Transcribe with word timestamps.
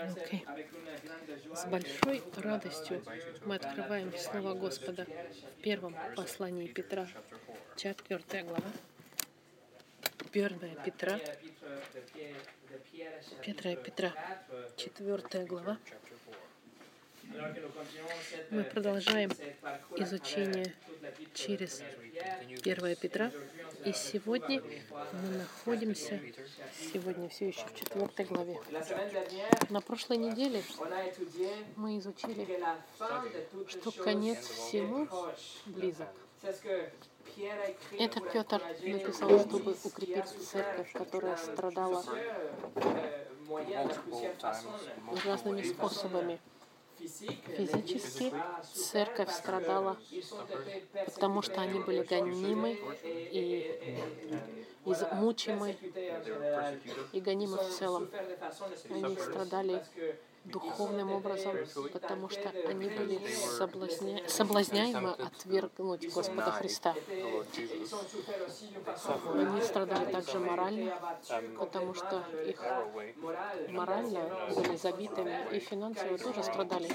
Окей. 0.00 0.46
С 1.54 1.64
большой 1.66 2.22
радостью 2.36 3.02
мы 3.44 3.56
открываем 3.56 4.16
Слово 4.16 4.54
Господа 4.54 5.06
в 5.58 5.62
первом 5.62 5.96
послании 6.14 6.68
Петра, 6.68 7.08
четвертая 7.76 8.44
глава. 8.44 8.70
Первая 10.30 10.76
Петра, 10.84 11.18
Петра 13.42 13.72
и 13.72 13.76
Петра, 13.76 14.12
четвертая 14.76 15.46
глава. 15.46 15.78
Мы 18.50 18.64
продолжаем 18.64 19.30
изучение 19.96 20.74
через 21.34 21.82
1 22.64 22.96
Петра. 22.96 23.30
И 23.84 23.92
сегодня 23.92 24.60
мы 25.12 25.38
находимся, 25.38 26.20
сегодня 26.92 27.28
все 27.28 27.48
еще 27.48 27.64
в 27.66 27.74
четвертой 27.74 28.24
главе. 28.24 28.58
На 29.70 29.80
прошлой 29.80 30.16
неделе 30.16 30.62
мы 31.76 31.98
изучили, 31.98 32.46
что 33.68 33.92
конец 33.92 34.46
всему 34.46 35.06
близок. 35.66 36.08
Это 37.98 38.20
Петр 38.20 38.62
написал, 38.82 39.40
чтобы 39.40 39.76
укрепить 39.84 40.28
церковь, 40.44 40.92
которая 40.92 41.36
страдала 41.36 42.04
разными 45.24 45.62
способами 45.62 46.40
Физически 46.98 48.32
церковь 48.72 49.30
страдала, 49.30 49.96
потому 51.06 51.42
что 51.42 51.60
они 51.60 51.80
были 51.80 52.02
гонимы 52.02 52.78
и 53.04 54.02
измучимы 54.84 55.76
и 57.12 57.20
гонимы 57.20 57.58
в 57.58 57.70
целом. 57.70 58.10
Они 58.90 59.16
страдали 59.16 59.84
духовным 60.44 61.12
образом, 61.12 61.56
потому 61.92 62.28
что 62.28 62.50
они 62.66 62.88
были 62.88 63.20
соблазня... 63.28 64.28
соблазняемы 64.28 65.10
отвергнуть 65.10 66.12
Господа 66.12 66.50
Христа. 66.52 66.94
Они 69.34 69.60
страдали 69.60 70.12
также 70.12 70.38
морально, 70.38 71.18
потому 71.58 71.94
что 71.94 72.24
их 72.46 72.62
морально 73.68 74.48
были 74.54 74.76
забитыми, 74.76 75.46
и 75.52 75.58
финансово 75.58 76.18
тоже 76.18 76.42
страдали, 76.42 76.88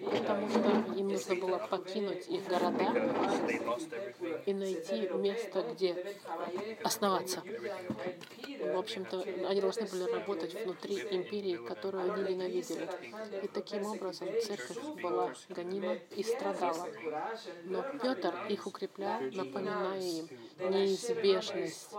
потому 0.00 0.48
что 0.48 0.94
им 0.96 1.08
нужно 1.08 1.34
было 1.34 1.58
покинуть 1.58 2.28
их 2.28 2.46
города 2.46 2.86
и 4.46 4.54
найти 4.54 5.08
место, 5.08 5.62
где 5.72 6.16
основаться. 6.82 7.42
В 7.42 8.78
общем-то, 8.78 9.20
они 9.48 9.60
должны 9.60 9.86
были 9.86 10.10
работать 10.10 10.54
внутри 10.54 10.96
империи, 11.10 11.56
которую 11.56 12.12
они 12.12 12.34
ненавидели. 12.34 12.88
И 13.42 13.48
таким 13.48 13.86
образом 13.86 14.28
церковь 14.42 14.82
была 15.02 15.32
гонима 15.48 15.94
и 16.10 16.22
страдала. 16.22 16.88
Но 17.64 17.82
Петр 18.02 18.34
их 18.48 18.66
укреплял, 18.66 19.20
напоминая 19.20 20.00
им 20.00 20.28
неизбежность 20.58 21.90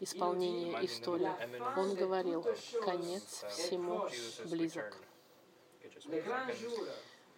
исполнения 0.00 0.84
истории. 0.84 1.30
Он 1.76 1.94
говорил, 1.94 2.44
конец 2.84 3.44
всему 3.48 4.08
близок 4.44 4.96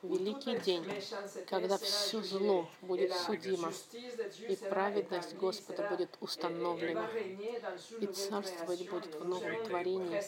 великий 0.02 0.58
день, 0.58 0.84
когда 1.46 1.78
все 1.78 2.20
зло 2.22 2.68
будет 2.82 3.14
судимо, 3.14 3.72
и 4.48 4.56
праведность 4.56 5.36
Господа 5.36 5.88
будет 5.88 6.16
установлена, 6.20 7.08
и 8.00 8.06
царствовать 8.06 8.88
будет 8.90 9.14
в 9.14 9.24
новом 9.24 9.64
творении. 9.64 10.22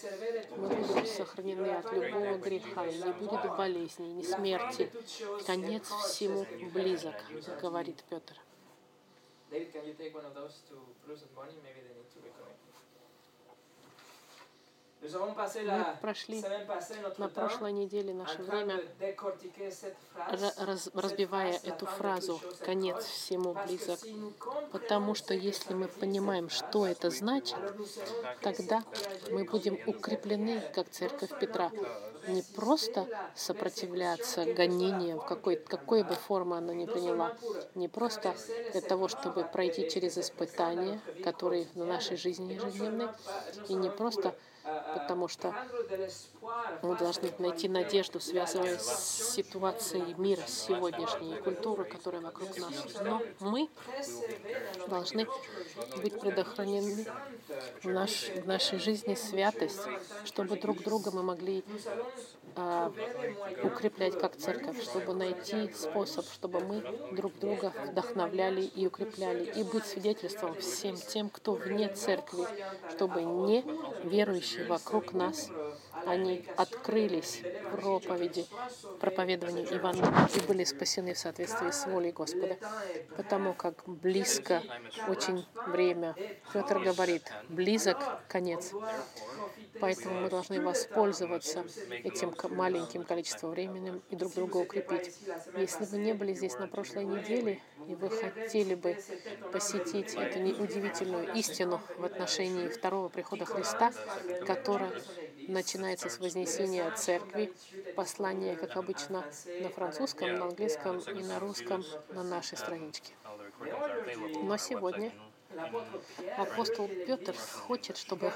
Мы 0.57 0.69
будем 0.69 1.07
сохранены 1.07 1.69
от 1.69 1.93
любого 1.93 2.39
греха, 2.39 2.87
не 2.87 3.13
будет 3.13 3.57
болезни, 3.57 4.07
ни 4.07 4.23
смерти. 4.23 4.91
Конец 5.47 5.89
всему 5.89 6.47
близок, 6.73 7.15
говорит 7.61 8.03
Петр. 8.09 8.37
David, 9.51 9.71
can 9.71 9.85
you 9.85 9.93
take 9.93 10.15
one 10.15 10.25
of 10.25 10.33
those 10.33 10.63
to 10.71 10.81
Bruce 11.05 11.21
and 11.21 11.35
Bonnie? 11.37 11.61
Maybe 11.63 11.85
they 11.85 11.93
need. 11.93 12.12
Мы 15.03 15.97
прошли 16.01 16.45
на 17.19 17.29
прошлой 17.29 17.73
неделе 17.73 18.15
наше 18.15 18.41
время, 18.43 18.81
раз, 20.59 20.91
разбивая 20.95 21.59
эту 21.65 21.87
фразу 21.87 22.41
«конец 22.65 23.05
всему 23.05 23.57
близок», 23.67 23.99
потому 24.71 25.15
что 25.15 25.35
если 25.35 25.75
мы 25.75 25.89
понимаем, 25.89 26.49
что 26.49 26.87
это 26.87 27.11
значит, 27.11 27.59
тогда 28.43 28.85
мы 29.33 29.45
будем 29.45 29.77
укреплены, 29.87 30.63
как 30.73 30.89
церковь 30.91 31.37
Петра, 31.41 31.73
не 32.29 32.43
просто 32.55 33.09
сопротивляться 33.35 34.45
гонениям, 34.45 35.19
какой, 35.19 35.57
какой 35.57 36.05
бы 36.05 36.15
формы 36.15 36.59
она 36.59 36.73
ни 36.75 36.87
приняла, 36.87 37.37
не 37.75 37.89
просто 37.89 38.37
для 38.71 38.81
того, 38.81 39.09
чтобы 39.09 39.43
пройти 39.43 39.91
через 39.91 40.17
испытания, 40.17 41.01
которые 41.25 41.67
в 41.75 41.85
нашей 41.85 42.17
жизни 42.17 42.53
ежедневной, 42.53 43.09
и 43.69 43.75
не 43.75 43.91
просто 43.91 44.37
потому 44.95 45.29
что 45.29 45.55
мы 46.83 46.97
должны 46.97 47.33
найти 47.39 47.69
надежду, 47.69 48.21
связывая 48.21 48.79
с 48.79 49.33
ситуацией 49.35 50.15
мира 50.15 50.43
сегодняшней 50.47 51.37
культуры, 51.37 51.85
которая 51.85 52.23
вокруг 52.23 52.57
нас. 52.59 52.75
Но 53.03 53.23
мы 53.41 53.69
должны 54.89 55.27
быть 56.03 56.21
предохранены 56.21 57.07
в, 57.83 57.89
наш, 57.89 58.29
в 58.29 58.47
нашей 58.47 58.79
жизни 58.79 59.15
святость, 59.15 59.83
чтобы 60.25 60.57
друг 60.57 60.83
друга 60.83 61.11
мы 61.13 61.23
могли 61.23 61.65
укреплять 63.63 64.19
как 64.19 64.37
церковь, 64.37 64.83
чтобы 64.83 65.15
найти 65.15 65.71
способ, 65.73 66.27
чтобы 66.27 66.61
мы 66.61 66.83
друг 67.13 67.39
друга 67.39 67.73
вдохновляли 67.87 68.63
и 68.63 68.87
укрепляли, 68.87 69.45
и 69.45 69.63
быть 69.63 69.87
свидетельством 69.87 70.55
всем 70.57 70.97
тем, 70.97 71.31
кто 71.31 71.55
вне 71.55 71.89
церкви, 71.89 72.45
чтобы 72.95 73.23
не 73.23 73.65
верующие 74.05 74.67
вокруг 74.67 75.13
нас 75.13 75.51
они 76.07 76.45
открылись 76.57 77.43
проповеди, 77.73 78.47
проповедованию 79.01 79.67
Ивана 79.77 80.29
и 80.35 80.41
были 80.47 80.65
спасены 80.65 81.15
в 81.15 81.19
соответствии 81.19 81.71
с 81.71 81.87
волей 81.87 82.13
Господа, 82.13 82.57
потому 83.17 83.55
как 83.55 83.83
близко 83.87 84.63
очень 85.09 85.47
время. 85.67 86.15
Петр 86.53 86.81
говорит, 86.81 87.33
близок 87.49 87.99
конец. 88.29 88.73
Поэтому 89.83 90.21
мы 90.21 90.31
должны 90.31 90.61
воспользоваться 90.61 91.65
этим 91.91 92.33
маленьким 92.55 93.03
количеством 93.03 93.51
времени 93.51 94.01
и 94.11 94.15
друг 94.15 94.33
друга 94.33 94.59
укрепить. 94.59 95.13
Если 95.57 95.85
вы 95.87 95.99
не 95.99 96.13
были 96.13 96.35
здесь 96.35 96.55
на 96.55 96.69
прошлой 96.69 97.05
неделе, 97.05 97.61
и 97.89 97.97
вы 97.97 98.09
хотели 98.09 98.77
бы 98.77 98.97
посетить 99.53 100.15
эту 100.15 100.39
неудивительную 100.39 101.35
истину 101.35 101.81
в 101.99 102.05
отношении 102.05 102.69
второго 102.69 103.09
прихода 103.09 103.45
Христа, 103.45 103.93
которая 104.47 104.93
начинается 105.49 106.09
с 106.09 106.21
Вознесения 106.21 106.89
Церкви, 106.93 107.53
послание, 107.97 108.55
как 108.55 108.77
обычно, 108.77 109.25
на 109.63 109.69
французском, 109.69 110.33
на 110.33 110.45
английском 110.45 111.01
и 111.01 111.25
на 111.25 111.41
русском 111.41 111.85
на 112.11 112.23
нашей 112.23 112.57
страничке. 112.57 113.15
Но 114.45 114.57
сегодня 114.59 115.11
апостол 116.37 116.89
Петр 116.89 117.35
хочет, 117.67 117.97
чтобы 117.97 118.33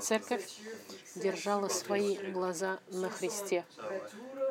церковь 0.00 0.46
держала 1.14 1.68
свои 1.68 2.16
глаза 2.30 2.78
на 2.88 3.10
Христе, 3.10 3.64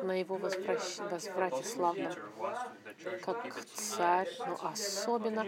на 0.02 0.18
Его 0.18 0.36
возврате 0.36 1.64
славном, 1.64 2.12
как 3.22 3.64
царь, 3.74 4.28
но 4.38 4.58
особенно, 4.62 5.46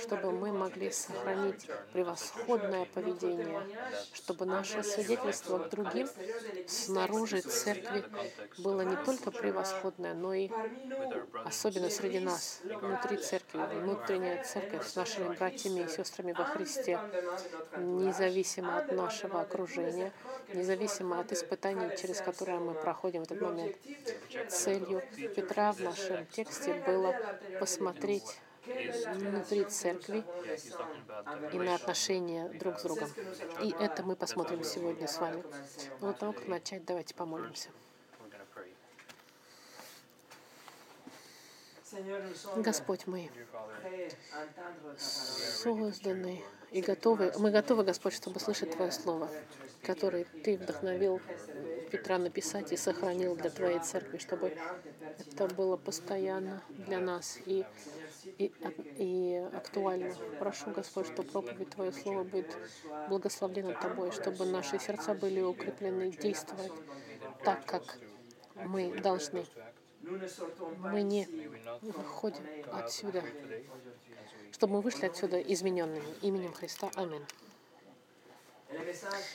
чтобы 0.00 0.32
мы 0.32 0.52
могли 0.52 0.90
сохранить 0.90 1.68
превосходное 1.92 2.86
поведение, 2.86 3.62
чтобы 4.12 4.46
наше 4.46 4.82
свидетельство 4.82 5.58
к 5.58 5.70
другим 5.70 6.08
снаружи 6.66 7.40
церкви 7.40 8.04
было 8.58 8.82
не 8.82 8.96
только 9.04 9.30
превосходное, 9.30 10.14
но 10.14 10.34
и 10.34 10.50
особенно 11.44 11.90
среди 11.90 12.20
нас, 12.20 12.60
внутри 12.64 13.16
церкви, 13.16 13.60
внутренняя 13.80 14.42
церковь 14.44 14.86
с 14.86 14.96
нашими 14.96 15.34
братьями 15.34 15.80
и 15.80 15.88
сестрами 15.88 16.32
во 16.32 16.44
Христе, 16.44 16.98
независимо 17.76 18.78
от 18.78 18.92
нашего 18.92 19.40
окружения, 19.40 20.12
независимо 20.52 21.20
от 21.20 21.32
испытаний, 21.32 21.96
через 21.96 22.20
которые 22.20 22.58
мы 22.58 22.74
проходим 22.74 23.20
в 23.22 23.24
этот 23.24 23.40
момент. 23.40 23.76
Целью 24.48 25.02
Петра 25.34 25.72
в 25.72 25.80
нашем 25.80 26.26
тексте 26.26 26.79
было 26.80 27.14
посмотреть 27.58 28.40
внутри 29.14 29.64
церкви 29.64 30.24
и 31.52 31.58
на 31.58 31.74
отношения 31.74 32.48
друг 32.48 32.78
с 32.78 32.82
другом. 32.82 33.08
И 33.62 33.74
это 33.78 34.02
мы 34.02 34.16
посмотрим 34.16 34.64
сегодня 34.64 35.06
с 35.06 35.18
вами. 35.18 35.42
Но 36.00 36.12
до 36.12 36.18
того, 36.18 36.32
как 36.32 36.46
начать, 36.46 36.84
давайте 36.84 37.14
помолимся. 37.14 37.70
Господь, 42.56 43.06
мы 43.06 43.30
созданы 44.98 46.42
и 46.70 46.80
готовы, 46.80 47.32
мы 47.38 47.50
готовы, 47.50 47.84
Господь, 47.84 48.12
чтобы 48.12 48.38
слышать 48.38 48.72
Твое 48.72 48.92
Слово, 48.92 49.28
которое 49.82 50.24
Ты 50.24 50.56
вдохновил 50.56 51.20
Петра 51.90 52.18
написать 52.18 52.72
и 52.72 52.76
сохранил 52.76 53.34
для 53.34 53.50
Твоей 53.50 53.80
церкви, 53.80 54.18
чтобы 54.18 54.56
это 55.18 55.48
было 55.48 55.76
постоянно 55.76 56.62
для 56.70 57.00
нас 57.00 57.38
и, 57.46 57.64
и, 58.38 58.52
и 58.96 59.36
актуально. 59.52 60.14
Прошу, 60.38 60.70
Господь, 60.70 61.08
что 61.08 61.22
проповедь 61.22 61.70
Твое 61.70 61.92
Слово 61.92 62.22
будет 62.22 62.56
благословлена 63.08 63.72
Тобой, 63.74 64.12
чтобы 64.12 64.46
наши 64.46 64.78
сердца 64.78 65.14
были 65.14 65.40
укреплены 65.40 66.10
действовать 66.12 66.72
так, 67.44 67.64
как 67.66 67.98
мы 68.54 69.00
должны. 69.00 69.44
Мы 70.10 71.02
не 71.02 71.28
выходим 71.82 72.44
отсюда, 72.72 73.22
чтобы 74.52 74.74
мы 74.74 74.80
вышли 74.80 75.06
отсюда 75.06 75.40
измененными 75.40 76.14
именем 76.22 76.52
Христа. 76.52 76.90
Аминь. 76.96 77.24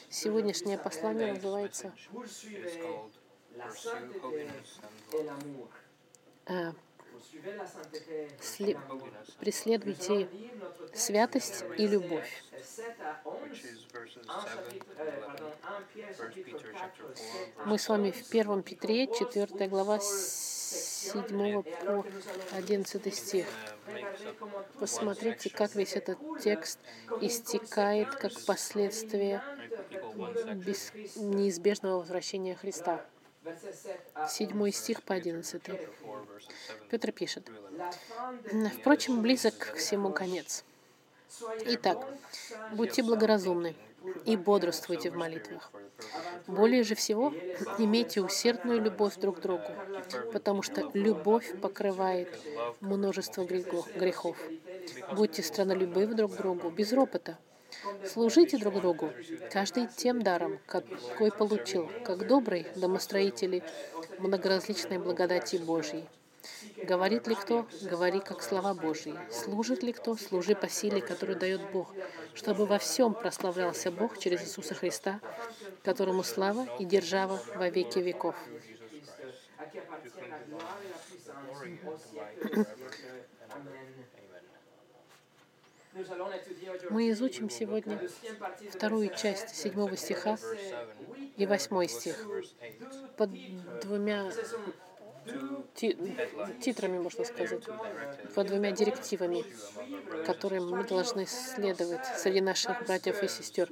Сегодняшнее 0.09 0.77
послание 0.77 1.33
называется 1.33 1.93
э, 6.45 6.71
преследуйте 9.39 10.29
святость 10.93 11.63
и 11.77 11.87
любовь. 11.87 12.43
Мы 17.65 17.79
с 17.79 17.89
вами 17.89 18.11
в 18.11 18.29
1 18.29 18.63
Петре, 18.63 19.07
4 19.07 19.67
глава, 19.67 19.99
с 20.65 21.11
7 21.13 21.61
по 21.63 22.05
11 22.51 23.15
стих. 23.15 23.45
Посмотрите, 24.79 25.49
как 25.49 25.75
весь 25.75 25.95
этот 25.95 26.17
текст 26.41 26.79
истекает 27.21 28.15
как 28.15 28.31
последствие 28.45 29.43
без 30.55 30.91
неизбежного 31.15 31.99
возвращения 31.99 32.55
Христа. 32.55 33.05
Седьмой 34.27 34.71
стих 34.71 35.03
по 35.03 35.13
11. 35.13 35.61
Петр 36.89 37.11
пишет. 37.11 37.49
Впрочем, 38.79 39.21
близок 39.21 39.55
к 39.57 39.75
всему 39.75 40.11
конец. 40.11 40.63
Итак, 41.65 42.07
будьте 42.73 43.03
благоразумны 43.03 43.75
и 44.25 44.35
бодрствуйте 44.35 45.11
в 45.11 45.15
молитвах. 45.15 45.71
Более 46.47 46.83
же 46.83 46.95
всего, 46.95 47.33
имейте 47.79 48.21
усердную 48.21 48.81
любовь 48.81 49.15
друг 49.17 49.37
к 49.37 49.41
другу, 49.41 49.71
потому 50.31 50.61
что 50.61 50.89
любовь 50.93 51.59
покрывает 51.61 52.29
множество 52.81 53.43
грехов. 53.45 54.37
Будьте 55.15 55.41
странолюбивы 55.41 56.13
друг 56.13 56.33
к 56.33 56.37
другу, 56.37 56.69
без 56.69 56.93
ропота. 56.93 57.37
Служите 58.05 58.57
друг 58.57 58.75
другу, 58.75 59.11
каждый 59.51 59.87
тем 59.87 60.21
даром, 60.21 60.59
какой 60.65 61.31
получил, 61.31 61.89
как 62.03 62.27
добрый 62.27 62.67
домостроители 62.75 63.63
многоразличной 64.19 64.97
благодати 64.97 65.57
Божьей. 65.57 66.05
Говорит 66.83 67.27
ли 67.27 67.35
кто, 67.35 67.67
говори 67.81 68.19
как 68.19 68.41
слова 68.41 68.73
Божьи. 68.73 69.15
Служит 69.31 69.83
ли 69.83 69.93
кто, 69.93 70.15
служи 70.15 70.55
по 70.55 70.67
силе, 70.67 71.01
которую 71.01 71.37
дает 71.37 71.61
Бог, 71.71 71.93
чтобы 72.33 72.65
во 72.65 72.77
всем 72.77 73.13
прославлялся 73.13 73.91
Бог 73.91 74.17
через 74.17 74.43
Иисуса 74.43 74.73
Христа, 74.73 75.19
которому 75.83 76.23
слава 76.23 76.67
и 76.79 76.85
держава 76.85 77.39
во 77.55 77.69
веки 77.69 77.99
веков. 77.99 78.35
Мы 86.89 87.09
изучим 87.11 87.49
сегодня 87.49 88.01
вторую 88.69 89.15
часть 89.15 89.55
седьмого 89.55 89.95
стиха 89.95 90.37
и 91.37 91.45
восьмой 91.45 91.87
стих 91.87 92.17
под 93.15 93.29
двумя 93.81 94.29
титрами, 95.75 96.99
можно 96.99 97.23
сказать, 97.23 97.63
под 98.33 98.47
двумя 98.47 98.71
директивами, 98.71 99.43
которым 100.25 100.69
мы 100.69 100.83
должны 100.83 101.25
следовать 101.25 102.05
среди 102.17 102.41
наших 102.41 102.85
братьев 102.85 103.21
и 103.23 103.27
сестер, 103.27 103.69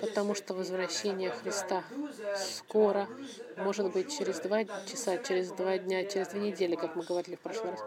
потому 0.00 0.34
что 0.34 0.54
возвращение 0.54 1.30
Христа 1.30 1.84
скоро, 2.36 3.08
может 3.56 3.92
быть, 3.92 4.16
через 4.16 4.40
два 4.40 4.64
часа, 4.64 5.18
через 5.18 5.50
два 5.52 5.78
дня, 5.78 6.04
через 6.04 6.28
две 6.28 6.50
недели, 6.50 6.76
как 6.76 6.96
мы 6.96 7.04
говорили 7.04 7.36
в 7.36 7.40
прошлый 7.40 7.72
раз. 7.72 7.80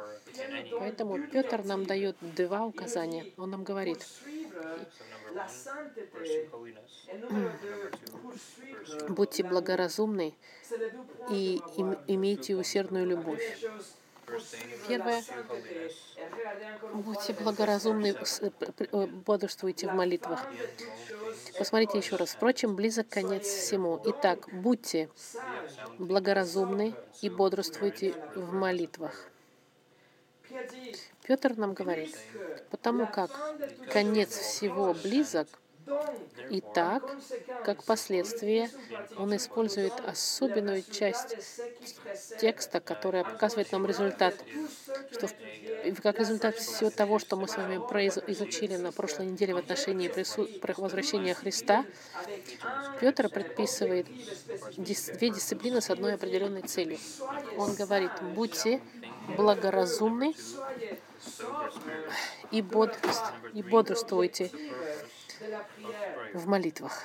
Поэтому 0.71 1.19
Петр 1.27 1.63
нам 1.63 1.85
дает 1.85 2.15
два 2.21 2.65
указания. 2.65 3.25
Он 3.37 3.49
нам 3.49 3.63
говорит, 3.63 4.05
Будьте 9.09 9.43
благоразумны 9.43 10.35
и 11.29 11.61
имейте 12.07 12.55
усердную 12.55 13.05
любовь. 13.05 13.57
Первое. 14.87 15.23
Будьте 16.93 17.33
благоразумны, 17.33 18.15
бодрствуйте 19.25 19.87
в 19.87 19.93
молитвах. 19.93 20.45
Посмотрите 21.57 21.97
еще 21.97 22.17
раз. 22.17 22.31
Впрочем, 22.31 22.75
близок 22.75 23.07
конец 23.07 23.45
всему. 23.45 24.01
Итак, 24.05 24.49
будьте 24.51 25.09
благоразумны 25.97 26.93
и 27.21 27.29
бодрствуйте 27.29 28.13
в 28.35 28.53
молитвах. 28.53 29.29
Петр 31.27 31.57
нам 31.57 31.73
говорит, 31.73 32.17
потому 32.71 33.05
как 33.05 33.29
конец 33.91 34.29
всего 34.29 34.93
близок, 34.93 35.47
и 36.49 36.61
так, 36.61 37.03
как 37.63 37.83
последствие, 37.83 38.69
он 39.17 39.35
использует 39.35 39.93
особенную 40.05 40.83
часть 40.83 41.35
текста, 42.39 42.79
которая 42.79 43.23
показывает 43.23 43.71
нам 43.71 43.85
результат, 43.85 44.35
что 45.11 45.29
как 46.01 46.19
результат 46.19 46.55
всего 46.55 46.89
того, 46.89 47.19
что 47.19 47.35
мы 47.35 47.47
с 47.47 47.57
вами 47.57 47.75
изучили 47.75 48.75
на 48.75 48.91
прошлой 48.91 49.27
неделе 49.27 49.53
в 49.53 49.57
отношении 49.57 50.11
возвращения 50.77 51.33
Христа, 51.33 51.85
Петр 52.99 53.29
предписывает 53.29 54.07
две 54.77 55.29
дисциплины 55.29 55.81
с 55.81 55.89
одной 55.89 56.15
определенной 56.15 56.63
целью. 56.63 56.99
Он 57.57 57.75
говорит, 57.75 58.11
будьте 58.33 58.81
благоразумны 59.35 60.33
и, 62.51 62.61
бодрствуйте 62.61 64.51
в 66.33 66.47
молитвах. 66.47 67.03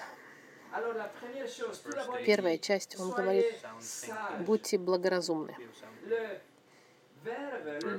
Первая 2.25 2.59
часть, 2.59 2.99
он 2.99 3.11
говорит, 3.11 3.47
будьте 4.41 4.79
благоразумны. 4.79 5.57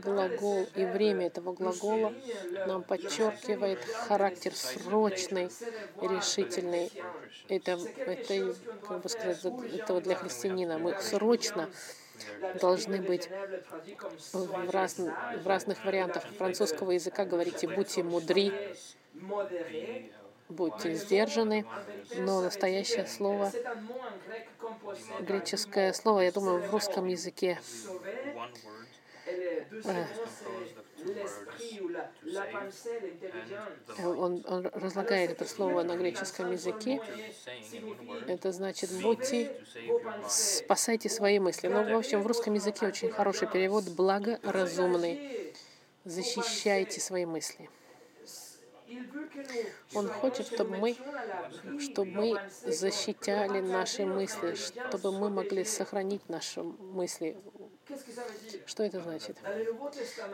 Глагол 0.03 0.67
и 0.75 0.83
время 0.83 1.27
этого 1.27 1.53
глагола 1.53 2.13
нам 2.67 2.83
подчеркивает 2.83 3.79
характер 3.85 4.53
срочный, 4.53 5.49
решительный. 6.01 6.91
Это, 7.47 7.79
это 7.97 8.55
как 8.85 9.01
бы 9.01 9.09
сказать, 9.09 9.45
этого 9.45 10.01
для 10.01 10.15
христианина. 10.15 10.77
Мы 10.77 10.99
срочно 10.99 11.69
должны 12.59 13.01
быть 13.01 13.29
в, 14.33 14.69
раз, 14.69 14.97
в 14.97 15.47
разных 15.47 15.83
вариантах 15.85 16.23
французского 16.37 16.91
языка. 16.91 17.25
Говорите, 17.25 17.67
будьте 17.67 18.03
мудри, 18.03 18.51
будьте 20.49 20.93
сдержаны, 20.93 21.65
но 22.17 22.41
настоящее 22.41 23.07
слово, 23.07 23.51
греческое 25.21 25.93
слово, 25.93 26.21
я 26.21 26.31
думаю, 26.31 26.59
в 26.59 26.71
русском 26.71 27.07
языке 27.07 27.59
э, 29.85 30.05
он, 33.99 34.43
он 34.47 34.65
разлагает 34.67 35.31
это 35.31 35.45
слово 35.45 35.83
на 35.83 35.95
греческом 35.95 36.51
языке. 36.51 37.01
Это 38.27 38.51
значит 38.51 38.89
«будьте, 39.01 39.55
спасайте 40.27 41.09
свои 41.09 41.39
мысли». 41.39 41.67
Ну, 41.67 41.83
в 41.83 41.97
общем, 41.97 42.21
в 42.21 42.27
русском 42.27 42.53
языке 42.53 42.87
очень 42.87 43.11
хороший 43.11 43.47
перевод 43.47 43.85
«благоразумный». 43.89 45.53
Защищайте 46.05 46.99
свои 46.99 47.25
мысли. 47.25 47.69
Он 49.93 50.07
хочет, 50.07 50.47
чтобы 50.47 50.77
мы, 50.77 50.95
чтобы 51.79 52.11
мы 52.11 52.41
защищали 52.65 53.61
наши 53.61 54.05
мысли, 54.05 54.55
чтобы 54.55 55.11
мы 55.11 55.29
могли 55.29 55.63
сохранить 55.63 56.27
наши 56.29 56.61
мысли. 56.61 57.37
Что 58.65 58.83
это 58.83 59.01
значит? 59.01 59.37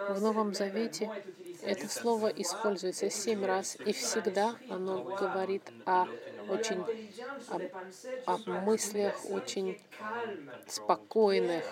В 0.09 0.21
Новом 0.21 0.53
Завете 0.53 1.09
это 1.63 1.87
слово 1.87 2.27
используется 2.27 3.09
семь 3.09 3.45
раз, 3.45 3.75
и 3.85 3.91
всегда 3.93 4.55
оно 4.69 5.03
говорит 5.03 5.63
о 5.85 6.07
очень 6.49 6.83
о, 8.25 8.33
о 8.33 8.37
мыслях 8.61 9.25
очень 9.29 9.79
спокойных, 10.67 11.63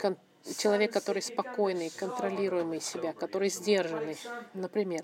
кон, 0.00 0.16
человек, 0.58 0.92
который 0.92 1.22
спокойный, 1.22 1.90
контролируемый 1.90 2.80
себя, 2.80 3.12
который 3.12 3.48
сдержанный. 3.48 4.16
Например, 4.54 5.02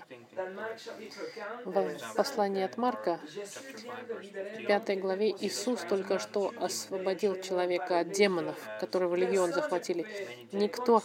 в 1.65 2.15
послании 2.15 2.63
от 2.63 2.77
Марка, 2.77 3.19
в 3.23 4.65
пятой 4.67 4.97
главе, 4.97 5.31
Иисус 5.39 5.81
только 5.81 6.19
что 6.19 6.53
освободил 6.59 7.39
человека 7.41 7.99
от 7.99 8.11
демонов, 8.11 8.57
которые 8.79 9.09
в 9.09 9.15
легион 9.15 9.53
захватили. 9.53 10.05
Никто 10.51 11.01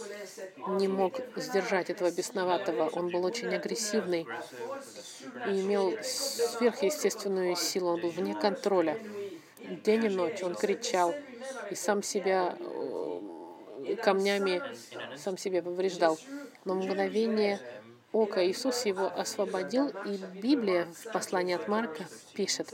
не 0.68 0.88
мог 0.88 1.20
сдержать 1.36 1.90
этого 1.90 2.10
бесноватого. 2.10 2.88
Он 2.88 3.10
был 3.10 3.24
очень 3.24 3.54
агрессивный 3.54 4.26
и 5.48 5.60
имел 5.60 5.94
сверхъестественную 6.02 7.56
силу. 7.56 7.94
Он 7.94 8.00
был 8.00 8.10
вне 8.10 8.34
контроля. 8.34 8.98
День 9.84 10.04
и 10.04 10.08
ночь 10.08 10.42
он 10.42 10.54
кричал 10.54 11.14
и 11.70 11.74
сам 11.74 12.02
себя 12.02 12.56
камнями 14.02 14.62
сам 15.16 15.36
себе 15.38 15.62
повреждал. 15.62 16.18
Но 16.64 16.74
мгновение 16.74 17.60
ока 18.12 18.46
Иисус 18.46 18.86
его 18.86 19.06
освободил, 19.06 19.88
и 19.88 20.16
Библия 20.40 20.86
в 20.86 21.12
послании 21.12 21.54
от 21.54 21.68
Марка 21.68 22.06
пишет, 22.34 22.72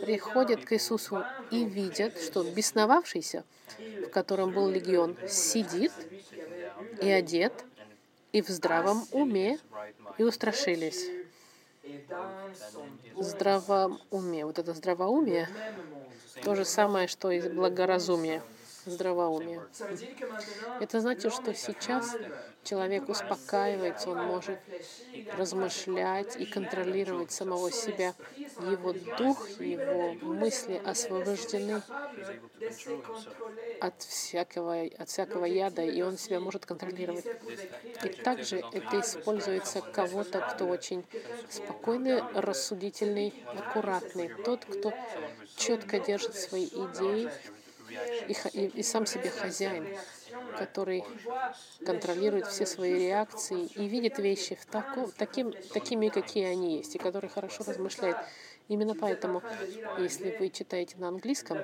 приходят 0.00 0.64
к 0.64 0.72
Иисусу 0.72 1.24
и 1.50 1.64
видят, 1.64 2.20
что 2.20 2.42
бесновавшийся, 2.42 3.44
в 3.78 4.10
котором 4.10 4.52
был 4.52 4.68
легион, 4.68 5.16
сидит 5.28 5.92
и 7.00 7.10
одет, 7.10 7.52
и 8.32 8.42
в 8.42 8.48
здравом 8.48 9.06
уме, 9.12 9.58
и 10.18 10.22
устрашились. 10.22 11.06
Здравом 13.16 14.00
уме. 14.10 14.44
Вот 14.46 14.58
это 14.58 14.72
здравоумие 14.72 15.48
то 16.42 16.54
же 16.54 16.64
самое, 16.64 17.08
что 17.08 17.30
и 17.30 17.48
благоразумие 17.48 18.42
здравоумия. 18.84 19.62
Это 20.80 21.00
значит, 21.00 21.32
что 21.32 21.54
сейчас 21.54 22.16
человек 22.64 23.08
успокаивается, 23.08 24.10
он 24.10 24.24
может 24.24 24.58
размышлять 25.36 26.36
и 26.36 26.46
контролировать 26.46 27.32
самого 27.32 27.70
себя. 27.70 28.14
Его 28.36 28.92
дух, 29.18 29.48
его 29.60 30.12
мысли 30.22 30.80
освобождены 30.84 31.82
от 33.80 34.02
всякого, 34.02 34.82
от 34.98 35.08
всякого 35.08 35.44
яда, 35.44 35.82
и 35.82 36.02
он 36.02 36.18
себя 36.18 36.40
может 36.40 36.66
контролировать. 36.66 37.26
И 38.04 38.08
также 38.08 38.58
это 38.72 39.00
используется 39.00 39.80
кого-то, 39.80 40.40
кто 40.40 40.66
очень 40.66 41.04
спокойный, 41.48 42.22
рассудительный, 42.34 43.34
аккуратный. 43.46 44.28
Тот, 44.44 44.64
кто 44.64 44.92
четко 45.56 45.98
держит 46.00 46.34
свои 46.36 46.66
идеи 46.66 47.30
и, 48.28 48.34
и, 48.52 48.66
и 48.66 48.82
сам 48.82 49.06
себе 49.06 49.30
хозяин, 49.30 49.86
который 50.58 51.04
контролирует 51.84 52.46
все 52.46 52.66
свои 52.66 52.94
реакции 52.94 53.66
и 53.74 53.88
видит 53.88 54.18
вещи 54.18 54.54
в 54.54 54.66
таком, 54.66 55.10
таким, 55.12 55.52
такими, 55.72 56.08
какие 56.08 56.44
они 56.44 56.78
есть, 56.78 56.94
и 56.94 56.98
который 56.98 57.30
хорошо 57.30 57.64
размышляет. 57.66 58.16
Именно 58.68 58.94
поэтому, 58.94 59.42
если 59.98 60.36
вы 60.38 60.50
читаете 60.50 60.96
на 60.98 61.08
английском, 61.08 61.58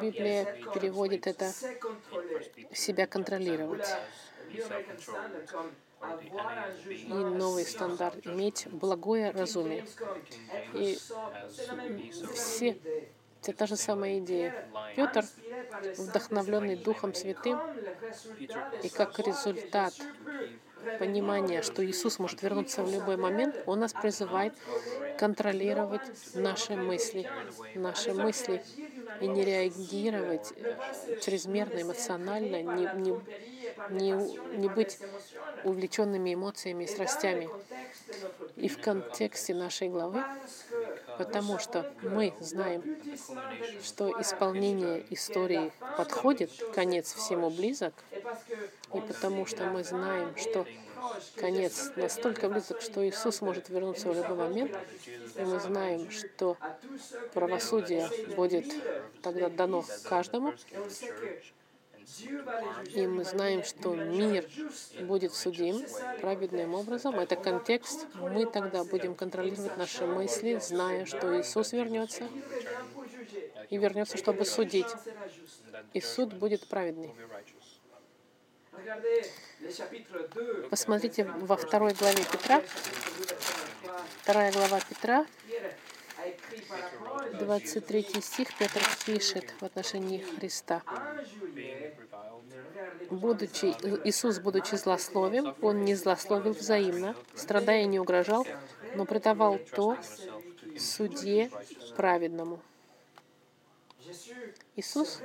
Библия 0.00 0.44
переводит 0.74 1.26
это 1.26 1.52
себя 2.72 3.06
контролировать. 3.06 3.86
И 6.88 7.12
новый 7.12 7.64
стандарт— 7.66 8.16
иметь 8.26 8.66
благое 8.70 9.30
разумие. 9.30 9.84
И 10.74 10.98
все 12.34 12.78
это 13.42 13.52
та 13.58 13.66
же 13.66 13.76
самая 13.76 14.18
идея. 14.18 14.66
Петр, 14.96 15.24
вдохновленный 15.96 16.76
Духом 16.76 17.14
Святым, 17.14 17.58
и 18.82 18.88
как 18.88 19.18
результат 19.18 19.94
понимания, 20.98 21.62
что 21.62 21.84
Иисус 21.84 22.18
может 22.18 22.42
вернуться 22.42 22.82
в 22.82 22.92
любой 22.92 23.16
момент, 23.16 23.56
Он 23.66 23.80
нас 23.80 23.92
призывает 23.92 24.54
контролировать 25.18 26.02
наши 26.34 26.76
мысли, 26.76 27.28
наши 27.74 28.14
мысли 28.14 28.62
и 29.20 29.26
не 29.26 29.44
реагировать 29.44 30.52
чрезмерно 31.20 31.82
эмоционально, 31.82 32.62
не, 32.62 32.88
не, 32.96 33.20
не, 33.90 34.56
не 34.56 34.68
быть 34.68 34.98
увлеченными 35.64 36.34
эмоциями 36.34 36.84
и 36.84 36.86
страстями. 36.86 37.48
И 38.56 38.68
в 38.68 38.80
контексте 38.80 39.54
нашей 39.54 39.88
главы 39.88 40.24
потому 41.20 41.58
что 41.58 41.92
мы 42.00 42.32
знаем, 42.40 42.82
что 43.82 44.18
исполнение 44.22 45.04
истории 45.10 45.70
подходит, 45.98 46.50
конец 46.74 47.12
всему 47.12 47.50
близок, 47.50 47.92
и 48.94 49.00
потому 49.00 49.44
что 49.44 49.64
мы 49.66 49.84
знаем, 49.84 50.34
что 50.38 50.66
конец 51.36 51.92
настолько 51.96 52.48
близок, 52.48 52.80
что 52.80 53.06
Иисус 53.06 53.42
может 53.42 53.68
вернуться 53.68 54.08
в 54.08 54.16
любой 54.16 54.48
момент, 54.48 54.72
и 55.36 55.42
мы 55.42 55.60
знаем, 55.60 56.10
что 56.10 56.56
правосудие 57.34 58.08
будет 58.34 58.74
тогда 59.20 59.50
дано 59.50 59.84
каждому, 60.04 60.54
и 62.94 63.06
мы 63.06 63.24
знаем, 63.24 63.62
что 63.64 63.94
мир 63.94 64.44
будет 65.02 65.34
судим 65.34 65.84
праведным 66.20 66.74
образом. 66.74 67.18
Это 67.18 67.36
контекст. 67.36 68.06
Мы 68.14 68.46
тогда 68.46 68.84
будем 68.84 69.14
контролировать 69.14 69.76
наши 69.76 70.06
мысли, 70.06 70.58
зная, 70.60 71.06
что 71.06 71.40
Иисус 71.40 71.72
вернется 71.72 72.28
и 73.68 73.78
вернется, 73.78 74.16
чтобы 74.16 74.44
судить. 74.44 74.88
И 75.92 76.00
суд 76.00 76.34
будет 76.34 76.66
праведный. 76.68 77.14
Посмотрите 80.70 81.24
во 81.24 81.56
второй 81.56 81.92
главе 81.94 82.24
Петра. 82.32 82.62
Вторая 84.22 84.52
глава 84.52 84.80
Петра, 84.88 85.26
23 87.38 88.02
стих 88.20 88.56
Петр 88.58 88.80
пишет 89.06 89.54
в 89.60 89.64
отношении 89.64 90.18
Христа. 90.18 90.82
Будучи, 93.10 93.74
Иисус, 94.04 94.38
будучи 94.38 94.76
злословим, 94.76 95.54
Он 95.62 95.84
не 95.84 95.96
злословил 95.96 96.52
взаимно, 96.52 97.16
страдая 97.34 97.84
не 97.86 97.98
угрожал, 97.98 98.46
но 98.94 99.04
предавал 99.04 99.58
то 99.74 99.96
судье 100.78 101.50
праведному. 101.96 102.60
Иисус 104.76 105.20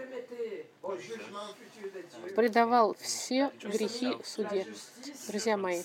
предавал 2.35 2.95
все 2.99 3.51
грехи 3.63 4.13
в 4.21 4.27
суде. 4.27 4.67
Друзья 5.27 5.57
мои, 5.57 5.81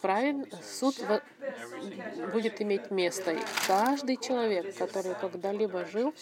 правильно, 0.00 0.46
суд 0.62 0.96
будет 2.32 2.60
иметь 2.62 2.90
место. 2.90 3.32
И 3.32 3.40
каждый 3.66 4.16
человек, 4.16 4.76
который 4.76 5.14
когда-либо 5.14 5.84
жил, 5.86 6.14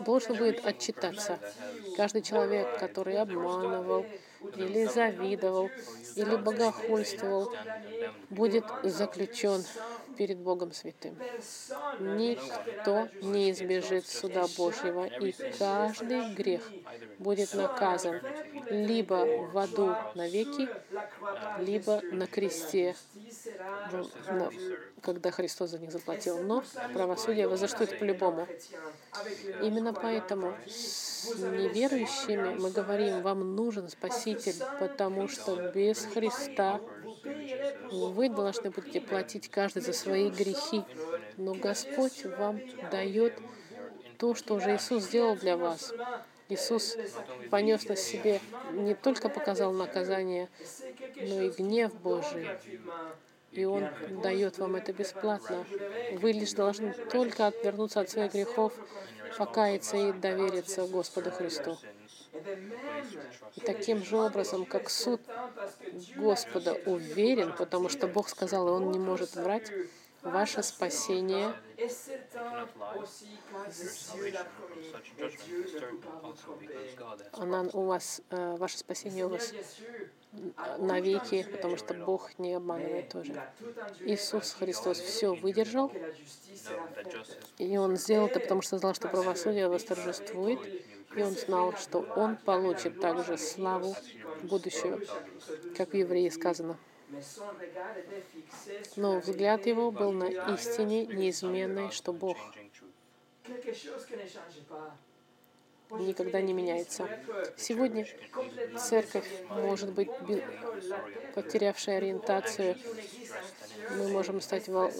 должен 0.00 0.36
будет 0.36 0.64
отчитаться. 0.64 1.38
Каждый 1.96 2.22
человек, 2.22 2.78
который 2.78 3.16
обманывал, 3.16 4.06
или 4.56 4.84
завидовал, 4.84 5.70
или 6.14 6.36
богохульствовал, 6.36 7.52
будет 8.30 8.64
заключен 8.82 9.64
перед 10.16 10.38
Богом 10.38 10.72
Святым. 10.72 11.16
Никто 12.00 13.08
не 13.22 13.50
избежит 13.50 14.06
суда 14.06 14.46
Божьего, 14.56 15.04
и 15.04 15.32
каждый 15.58 16.34
грех 16.34 16.62
будет 17.18 17.54
наказан 17.54 18.20
либо 18.70 19.26
в 19.52 19.58
аду 19.58 19.94
навеки, 20.14 20.68
либо 21.60 22.00
на 22.12 22.26
кресте, 22.26 22.96
когда 25.00 25.30
Христос 25.30 25.70
за 25.70 25.78
них 25.78 25.92
заплатил. 25.92 26.42
Но 26.42 26.64
правосудие 26.92 27.48
возрастет 27.48 27.98
по-любому. 27.98 28.46
Именно 29.62 29.92
поэтому 29.92 30.54
с 30.66 31.34
неверующими 31.36 32.54
мы 32.54 32.70
говорим, 32.70 33.22
вам 33.22 33.54
нужен 33.54 33.88
Спаситель, 33.88 34.56
потому 34.78 35.28
что 35.28 35.70
без 35.70 36.04
Христа 36.06 36.80
вы 37.90 38.28
должны 38.28 38.70
будете 38.70 39.00
платить 39.00 39.48
каждый 39.50 39.82
за 39.82 39.92
свои 39.92 40.30
грехи. 40.30 40.82
Но 41.36 41.54
Господь 41.54 42.24
вам 42.24 42.60
дает 42.90 43.34
то, 44.18 44.34
что 44.34 44.54
уже 44.54 44.76
Иисус 44.76 45.04
сделал 45.04 45.36
для 45.36 45.56
вас. 45.56 45.92
Иисус 46.48 46.96
понес 47.50 47.88
на 47.88 47.96
себе, 47.96 48.40
не 48.72 48.94
только 48.94 49.28
показал 49.28 49.72
наказание, 49.72 50.48
но 51.16 51.42
и 51.42 51.50
гнев 51.50 51.92
Божий. 52.00 52.48
И 53.50 53.64
Он 53.64 53.88
дает 54.22 54.58
вам 54.58 54.76
это 54.76 54.92
бесплатно. 54.92 55.64
Вы 56.12 56.32
лишь 56.32 56.52
должны 56.52 56.92
только 56.92 57.46
отвернуться 57.46 58.00
от 58.00 58.10
своих 58.10 58.32
грехов, 58.32 58.72
покаяться 59.38 59.96
и 59.96 60.12
довериться 60.12 60.86
Господу 60.86 61.30
Христу. 61.30 61.78
И 63.54 63.60
таким 63.60 64.04
же 64.04 64.16
образом, 64.16 64.66
как 64.66 64.90
суд 64.90 65.20
Господа 66.16 66.74
уверен, 66.86 67.54
потому 67.56 67.88
что 67.88 68.06
Бог 68.06 68.28
сказал, 68.28 68.68
и 68.68 68.72
Он 68.72 68.90
не 68.90 68.98
может 68.98 69.36
врать, 69.36 69.70
Ваше 70.26 70.62
спасение 70.64 71.54
она 77.32 77.62
у 77.72 77.84
вас, 77.84 78.22
э, 78.30 78.56
ваше 78.56 78.78
спасение 78.78 79.26
у 79.26 79.28
вас 79.28 79.54
навеки, 80.78 81.46
потому 81.52 81.76
что 81.76 81.94
Бог 81.94 82.38
не 82.38 82.54
обманывает 82.54 83.08
тоже. 83.08 83.40
Иисус 84.00 84.54
Христос 84.58 84.98
все 84.98 85.32
выдержал, 85.32 85.92
и 87.58 87.76
Он 87.76 87.96
сделал 87.96 88.26
это, 88.26 88.40
потому 88.40 88.62
что 88.62 88.78
знал, 88.78 88.94
что 88.94 89.08
правосудие 89.08 89.68
восторжествует, 89.68 90.58
и 91.16 91.22
Он 91.22 91.32
знал, 91.32 91.74
что 91.76 92.00
Он 92.16 92.36
получит 92.36 93.00
также 93.00 93.38
славу 93.38 93.94
будущую, 94.42 95.00
как 95.76 95.90
в 95.90 95.94
Евреи 95.94 96.28
сказано. 96.28 96.78
Но 98.96 99.20
взгляд 99.20 99.66
его 99.66 99.90
был 99.90 100.12
на 100.12 100.28
истине 100.54 101.06
неизменной, 101.06 101.90
что 101.90 102.12
Бог 102.12 102.36
никогда 105.90 106.40
не 106.40 106.52
меняется. 106.52 107.08
Сегодня 107.56 108.06
церковь 108.76 109.28
может 109.50 109.92
быть 109.92 110.10
потерявшая 111.34 111.98
ориентацию. 111.98 112.76
Мы 113.96 114.08
можем 114.08 114.40
стать 114.40 114.66
вол- 114.66 114.90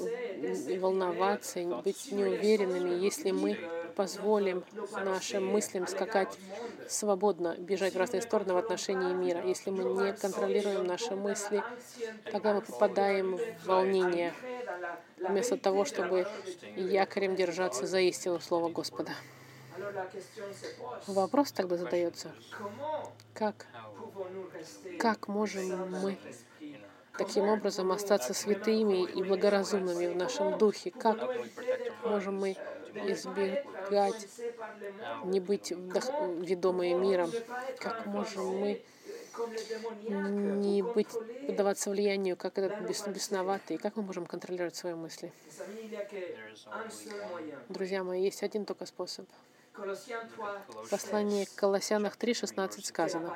волноваться, 0.79 1.61
быть 1.83 2.13
неуверенными, 2.13 3.03
если 3.03 3.33
мы 3.33 3.59
позволим 3.97 4.63
нашим 4.93 5.47
мыслям 5.47 5.87
скакать 5.89 6.39
свободно, 6.87 7.57
бежать 7.59 7.95
в 7.95 7.99
разные 7.99 8.23
стороны 8.23 8.53
в 8.53 8.59
отношении 8.59 9.13
мира. 9.13 9.43
Если 9.43 9.71
мы 9.71 9.85
не 9.85 10.13
контролируем 10.13 10.87
наши 10.87 11.17
мысли, 11.17 11.65
тогда 12.31 12.55
мы 12.55 12.61
попадаем 12.61 13.37
в 13.37 13.67
волнение, 13.67 14.35
вместо 15.19 15.57
того, 15.57 15.85
чтобы 15.85 16.29
якорем 16.77 17.35
держаться 17.35 17.87
за 17.87 18.01
истину 18.01 18.39
Слова 18.39 18.69
Господа. 18.69 19.13
Вопрос 21.07 21.53
тогда 21.53 21.77
задается, 21.77 22.33
как, 23.35 23.67
как 24.99 25.29
можем 25.29 25.91
мы 25.91 26.19
таким 27.19 27.49
образом 27.49 27.93
остаться 27.93 28.35
святыми 28.35 29.05
и 29.05 29.23
благоразумными 29.23 30.07
в 30.07 30.17
нашем 30.17 30.59
духе? 30.59 30.91
Как 30.91 31.19
можем 32.05 32.39
мы 32.39 32.57
избегать 32.97 34.29
не 35.25 35.41
быть 35.41 35.71
ведомые 35.71 36.95
миром? 36.95 37.33
Как 37.79 38.07
можем 38.07 38.47
мы 38.59 38.81
не 40.09 40.83
быть, 40.83 41.09
поддаваться 41.47 41.91
влиянию, 41.91 42.37
как 42.37 42.59
этот 42.59 42.81
бес- 42.81 43.07
бесноватый? 43.07 43.77
Как 43.79 43.97
мы 43.97 44.03
можем 44.03 44.27
контролировать 44.27 44.77
свои 44.77 44.95
мысли? 44.95 45.33
Друзья 47.69 48.03
мои, 48.05 48.23
есть 48.23 48.43
один 48.43 48.65
только 48.65 48.87
способ. 48.87 49.27
Colossiens 49.75 50.27
3, 50.35 50.85
В 50.85 50.89
послании 50.89 51.45
к 51.45 51.55
Колоссянах 51.55 52.17
3,16 52.17 52.87
сказано, 52.87 53.31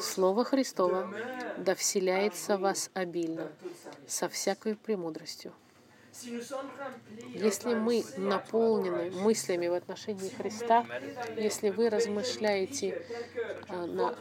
«Слово 0.00 0.44
Христово 0.44 1.12
да 1.56 1.74
вселяется 1.74 2.56
в 2.56 2.60
вас 2.60 2.90
обильно, 2.94 3.50
со 4.06 4.28
всякой 4.28 4.76
премудростью». 4.76 5.52
Если 7.34 7.74
мы 7.74 8.04
наполнены 8.16 9.10
мыслями 9.10 9.68
в 9.68 9.74
отношении 9.74 10.30
Христа, 10.30 10.84
если 11.36 11.70
вы 11.70 11.90
размышляете 11.90 13.02
а, 13.68 13.86
на- 13.86 14.16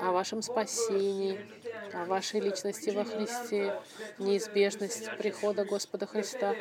о 0.00 0.12
вашем 0.12 0.42
спасении, 0.42 1.38
о 1.92 2.04
вашей 2.06 2.40
личности 2.40 2.90
во 2.90 3.04
Христе, 3.04 3.80
неизбежность 4.18 5.16
прихода 5.16 5.64
Господа 5.64 6.06
Христа, 6.06 6.54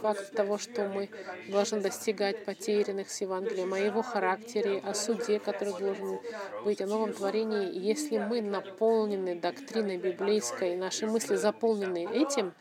факт 0.00 0.32
того, 0.32 0.58
что 0.58 0.84
мы 0.84 1.08
должны 1.48 1.80
достигать 1.80 2.44
потерянных 2.44 3.10
с 3.10 3.20
Евангелием, 3.20 3.72
о 3.74 3.78
Его 3.78 4.02
характере, 4.02 4.78
о 4.78 4.94
суде, 4.94 5.38
который 5.40 5.72
должен 5.78 6.20
быть, 6.64 6.80
о 6.80 6.86
новом 6.86 7.12
творении, 7.12 7.76
если 7.78 8.18
мы 8.18 8.40
наполнены 8.40 9.34
доктриной 9.34 9.96
библейской, 9.98 10.76
наши 10.76 11.06
мысли 11.06 11.36
заполнены 11.36 12.06
этим, 12.12 12.54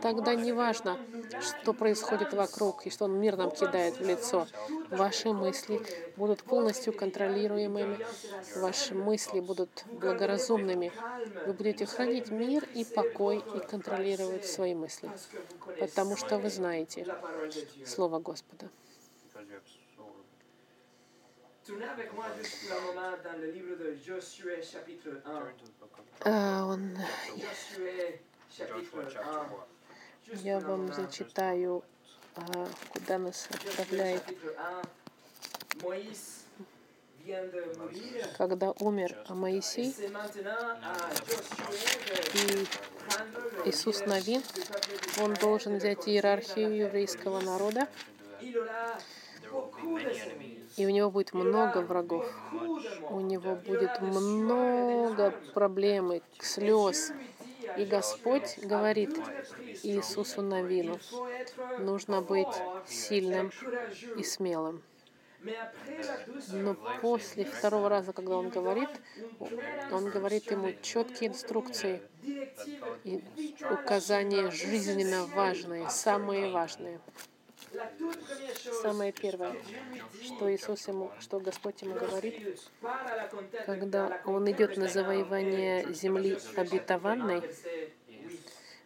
тогда 0.00 0.34
не 0.34 0.52
важно, 0.52 0.98
что 1.40 1.72
происходит 1.72 2.32
вокруг 2.32 2.86
и 2.86 2.90
что 2.90 3.04
он 3.06 3.18
мир 3.18 3.36
нам 3.36 3.50
кидает 3.50 3.98
в 3.98 4.04
лицо. 4.04 4.46
Ваши 4.90 5.32
мысли 5.32 5.80
будут 6.16 6.42
полностью 6.42 6.92
контролируемыми, 6.92 7.98
ваши 8.56 8.94
мысли 8.94 9.40
будут 9.40 9.84
благоразумными. 9.92 10.92
Вы 11.46 11.52
будете 11.52 11.86
хранить 11.86 12.30
мир 12.30 12.64
и 12.74 12.84
покой 12.84 13.42
и 13.54 13.58
контролировать 13.60 14.46
свои 14.46 14.74
мысли, 14.74 15.10
потому 15.78 16.16
что 16.16 16.38
вы 16.38 16.50
знаете. 16.50 17.06
Слово 17.86 18.18
Господа. 18.18 18.68
Tournez 21.66 21.84
avec 21.84 22.14
moi 22.14 22.24
juste 22.38 22.66
pour 22.66 22.78
un 22.78 22.84
moment 22.86 23.12
dans 23.22 23.38
le 23.38 23.50
livre 23.50 23.76
de 23.76 23.94
Josué 23.94 24.62
chapitre 24.62 25.20
1. 25.22 25.52
А, 26.24 26.64
он- 26.64 26.96
Josué 28.56 28.84
chapitre 28.86 29.20
1. 29.20 29.46
Juste 30.26 30.44
Я 30.44 30.60
вам 30.60 30.92
зачитаю, 30.92 31.82
а, 32.36 32.68
куда 32.92 33.18
нас 33.18 33.48
отправляет. 33.50 34.22
chapitre 34.24 34.54
1. 34.56 35.82
Moïse 35.82 36.44
vient 37.24 37.44
de 37.44 37.60
mourir. 37.78 38.26
Когда 38.36 38.72
умер 38.80 39.16
Моисей, 39.28 39.94
и 42.34 42.66
Иисус 43.68 44.06
Навин, 44.06 44.42
он 45.20 45.34
должен 45.34 45.78
взять 45.78 46.08
иерархию 46.08 46.74
еврейского 46.74 47.40
народа, 47.40 47.86
и 50.76 50.86
у 50.86 50.90
него 50.90 51.10
будет 51.10 51.32
много 51.32 51.78
врагов. 51.78 52.26
У 53.10 53.20
него 53.20 53.56
будет 53.56 54.00
много 54.00 55.32
проблем, 55.54 56.12
и 56.12 56.22
слез. 56.40 57.12
И 57.78 57.84
Господь 57.84 58.58
говорит 58.58 59.16
Иисусу 59.82 60.42
Навину, 60.42 60.98
нужно 61.78 62.20
быть 62.20 62.54
сильным 62.86 63.52
и 64.16 64.22
смелым. 64.22 64.82
Но 66.48 66.74
после 67.00 67.44
второго 67.44 67.88
раза, 67.88 68.12
когда 68.12 68.36
он 68.36 68.48
говорит, 68.48 68.88
он 69.92 70.10
говорит 70.10 70.50
ему 70.50 70.72
четкие 70.82 71.30
инструкции 71.30 72.02
и 73.04 73.22
указания 73.70 74.50
жизненно 74.50 75.26
важные, 75.26 75.88
самые 75.90 76.50
важные. 76.50 77.00
Самое 78.82 79.12
первое, 79.12 79.56
что 80.22 80.52
Иисус 80.54 80.88
ему, 80.88 81.10
что 81.20 81.40
Господь 81.40 81.82
ему 81.82 81.94
говорит, 81.94 82.60
когда 83.66 84.20
он 84.24 84.50
идет 84.50 84.76
на 84.76 84.88
завоевание 84.88 85.92
земли 85.92 86.38
обетованной, 86.56 87.42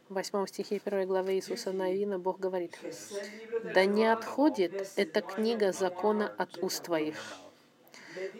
в 0.08 0.14
восьмом 0.14 0.46
стихе 0.46 0.78
первой 0.78 1.06
главы 1.06 1.34
Иисуса 1.34 1.72
Навина 1.72 2.18
Бог 2.18 2.38
говорит, 2.38 2.78
«Да 3.74 3.86
не 3.86 4.06
отходит 4.06 4.90
эта 4.96 5.22
книга 5.22 5.72
закона 5.72 6.32
от 6.36 6.62
уст 6.62 6.84
твоих, 6.84 7.16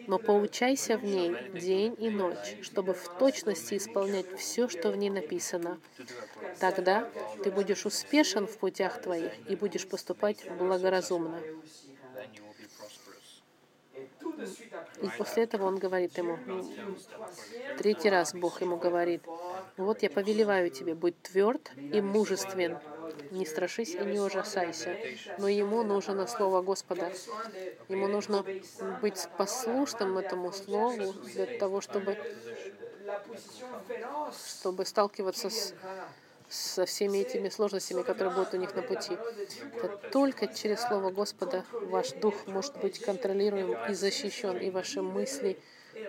но 0.07 0.19
поучайся 0.19 0.97
в 0.97 1.03
ней 1.03 1.35
день 1.53 1.95
и 1.99 2.09
ночь, 2.09 2.57
чтобы 2.61 2.93
в 2.93 3.07
точности 3.17 3.77
исполнять 3.77 4.25
все, 4.37 4.67
что 4.67 4.91
в 4.91 4.97
ней 4.97 5.09
написано. 5.09 5.79
Тогда 6.59 7.09
ты 7.43 7.51
будешь 7.51 7.85
успешен 7.85 8.47
в 8.47 8.57
путях 8.57 9.01
твоих 9.01 9.31
и 9.49 9.55
будешь 9.55 9.87
поступать 9.87 10.45
благоразумно». 10.57 11.41
И 15.01 15.07
после 15.17 15.43
этого 15.43 15.65
он 15.65 15.77
говорит 15.77 16.17
ему, 16.17 16.37
третий 17.77 18.09
раз 18.09 18.33
Бог 18.33 18.61
ему 18.61 18.77
говорит, 18.77 19.23
«Вот 19.77 20.01
я 20.01 20.09
повелеваю 20.09 20.69
тебе, 20.69 20.95
будь 20.95 21.21
тверд 21.21 21.71
и 21.77 22.01
мужествен, 22.01 22.77
не 23.31 23.45
страшись 23.45 23.95
и 23.95 24.03
не 24.03 24.19
ужасайся». 24.19 24.95
Но 25.37 25.47
ему 25.47 25.83
нужно 25.83 26.27
слово 26.27 26.61
Господа. 26.61 27.11
Ему 27.89 28.07
нужно 28.07 28.45
быть 29.01 29.27
послушным 29.37 30.17
этому 30.17 30.51
слову 30.51 31.13
для 31.33 31.45
того, 31.57 31.81
чтобы, 31.81 32.17
чтобы 34.59 34.85
сталкиваться 34.85 35.49
с, 35.49 35.73
со 36.49 36.85
всеми 36.85 37.17
этими 37.17 37.49
сложностями, 37.49 38.03
которые 38.03 38.33
будут 38.35 38.53
у 38.53 38.57
них 38.57 38.75
на 38.75 38.83
пути. 38.83 39.17
Это 39.75 39.97
только 40.11 40.47
через 40.47 40.81
Слово 40.81 41.09
Господа 41.09 41.65
ваш 41.71 42.11
дух 42.11 42.35
может 42.45 42.77
быть 42.77 42.99
контролируем 42.99 43.75
и 43.89 43.93
защищен, 43.93 44.57
и 44.57 44.69
ваши 44.69 45.01
мысли 45.01 45.57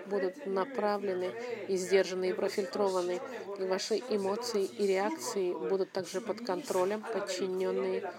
будут 0.07 0.47
направлены 0.47 1.33
и 1.68 1.77
сдержаны, 1.77 2.31
и 2.31 2.33
профильтрованы, 2.33 3.20
и 3.59 3.64
ваши 3.64 3.99
эмоции 4.09 4.64
и 4.64 4.87
реакции 4.87 5.53
будут 5.53 5.92
также 5.92 6.20
под 6.20 6.44
контролем, 6.44 7.03
подчиненные 7.03 8.11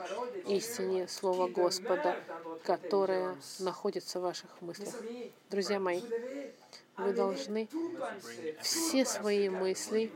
истине 0.47 1.07
Слова 1.07 1.47
Господа, 1.47 2.17
которое 2.63 3.35
находится 3.59 4.19
в 4.19 4.23
ваших 4.23 4.61
мыслях. 4.61 4.93
Друзья 5.49 5.79
мои, 5.79 6.01
вы 6.97 7.13
должны 7.13 7.67
все 8.61 9.05
свои 9.05 9.49
мысли 9.49 10.11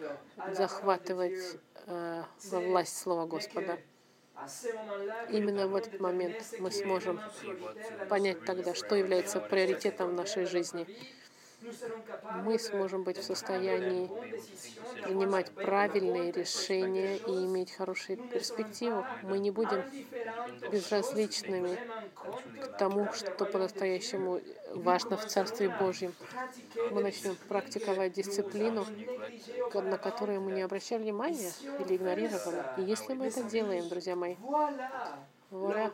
захватывать 0.53 1.57
э, 1.88 2.23
во 2.45 2.59
власть 2.59 2.97
Слова 2.97 3.25
Господа. 3.25 3.77
Именно 5.29 5.67
в 5.67 5.75
этот 5.75 5.99
момент 5.99 6.38
мы 6.59 6.71
сможем 6.71 7.19
понять 8.07 8.45
тогда, 8.45 8.73
что 8.73 8.95
является 8.95 9.39
приоритетом 9.39 10.12
в 10.12 10.13
нашей 10.13 10.45
жизни. 10.45 10.88
Мы 12.43 12.58
сможем 12.58 13.04
быть 13.04 13.17
в 13.17 13.24
состоянии 13.24 14.10
принимать 15.04 15.52
правильные 15.52 16.32
решения 16.32 17.17
и 17.17 17.45
иметь 17.45 17.72
хорошую 17.72 18.17
перспективу. 18.17 19.06
Мы 19.24 19.39
не 19.39 19.52
будем 19.52 19.84
безразличными 20.72 21.78
к 22.62 22.78
тому, 22.78 23.12
что 23.13 23.45
по-настоящему 23.45 24.39
важно 24.74 25.17
в 25.17 25.26
Царстве 25.26 25.69
Божьем. 25.69 26.13
Мы 26.91 27.04
начнем 27.04 27.36
практиковать 27.48 28.13
дисциплину, 28.13 28.86
на 29.74 29.98
которую 29.98 30.41
мы 30.41 30.52
не 30.54 30.62
обращали 30.62 31.04
внимания 31.04 31.52
или 31.80 31.98
игнорировали. 31.98 32.63
И 32.78 32.84
если 32.84 33.13
мы 33.13 33.28
это 33.28 33.43
делаем, 33.43 33.89
друзья 33.89 34.15
мои, 34.15 34.36
Воля, 35.52 35.91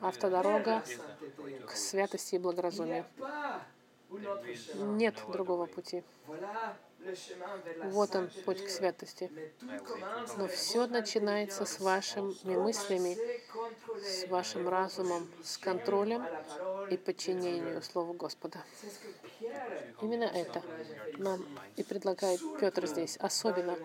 автодорога 0.00 0.82
к 1.66 1.70
святости 1.70 2.34
и 2.34 2.38
благоразумию. 2.38 3.04
Нет 4.74 5.14
другого 5.28 5.66
пути. 5.66 6.02
Вот 7.84 8.14
он, 8.14 8.30
путь 8.44 8.64
к 8.64 8.68
святости. 8.68 9.30
Но 10.36 10.48
все 10.48 10.86
начинается 10.86 11.64
с 11.64 11.80
вашими 11.80 12.56
мыслями, 12.56 13.16
с 14.02 14.26
вашим 14.28 14.68
разумом, 14.68 15.28
с 15.42 15.56
контролем 15.56 16.24
и 16.90 16.96
подчинением 16.96 17.82
Слову 17.82 18.12
Господа. 18.12 18.62
Именно 20.02 20.24
это 20.24 20.62
нам 21.18 21.44
и 21.76 21.82
предлагает 21.82 22.40
Петр 22.58 22.86
здесь, 22.86 23.16
особенно 23.16 23.76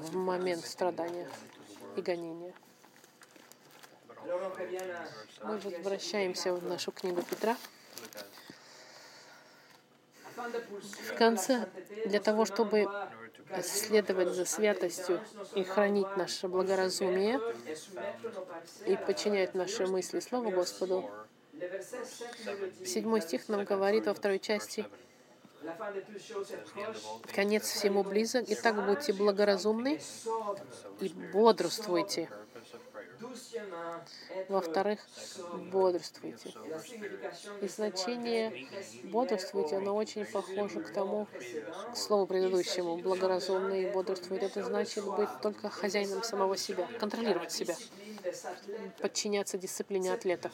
в 0.00 0.16
момент 0.16 0.64
страдания 0.64 1.28
и 1.96 2.02
гонения. 2.02 2.54
Мы 5.44 5.58
возвращаемся 5.58 6.52
в 6.52 6.64
нашу 6.64 6.90
книгу 6.90 7.22
Петра. 7.22 7.56
В 10.36 11.14
конце, 11.16 11.68
для 12.06 12.20
того, 12.20 12.44
чтобы 12.44 12.86
следовать 13.62 14.34
за 14.34 14.44
святостью 14.44 15.20
и 15.54 15.62
хранить 15.62 16.16
наше 16.16 16.48
благоразумие 16.48 17.40
и 18.86 18.96
подчинять 18.96 19.54
наши 19.54 19.86
мысли 19.86 20.20
Слову 20.20 20.50
Господу, 20.50 21.08
седьмой 22.84 23.22
стих 23.22 23.48
нам 23.48 23.64
говорит 23.64 24.06
во 24.06 24.14
второй 24.14 24.38
части, 24.38 24.86
Конец 27.34 27.64
всему 27.64 28.04
близок, 28.04 28.48
и 28.48 28.54
так 28.54 28.84
будьте 28.84 29.12
благоразумны 29.12 30.00
и 31.00 31.08
бодрствуйте. 31.08 32.28
Во-вторых, 34.48 35.00
бодрствуйте. 35.72 36.54
И 37.62 37.68
значение 37.68 38.66
бодрствуйте, 39.04 39.76
оно 39.76 39.94
очень 39.94 40.24
похоже 40.24 40.80
к 40.80 40.90
тому, 40.92 41.26
к 41.92 41.96
слову 41.96 42.26
предыдущему. 42.26 42.96
Благоразумный 42.98 43.84
и 43.84 43.90
бодрствует. 43.90 44.42
Это 44.42 44.64
значит 44.64 45.04
быть 45.04 45.30
только 45.42 45.68
хозяином 45.68 46.22
самого 46.22 46.56
себя, 46.56 46.86
контролировать 46.98 47.52
себя 47.52 47.76
подчиняться 49.00 49.58
дисциплине 49.58 50.12
атлетов. 50.12 50.52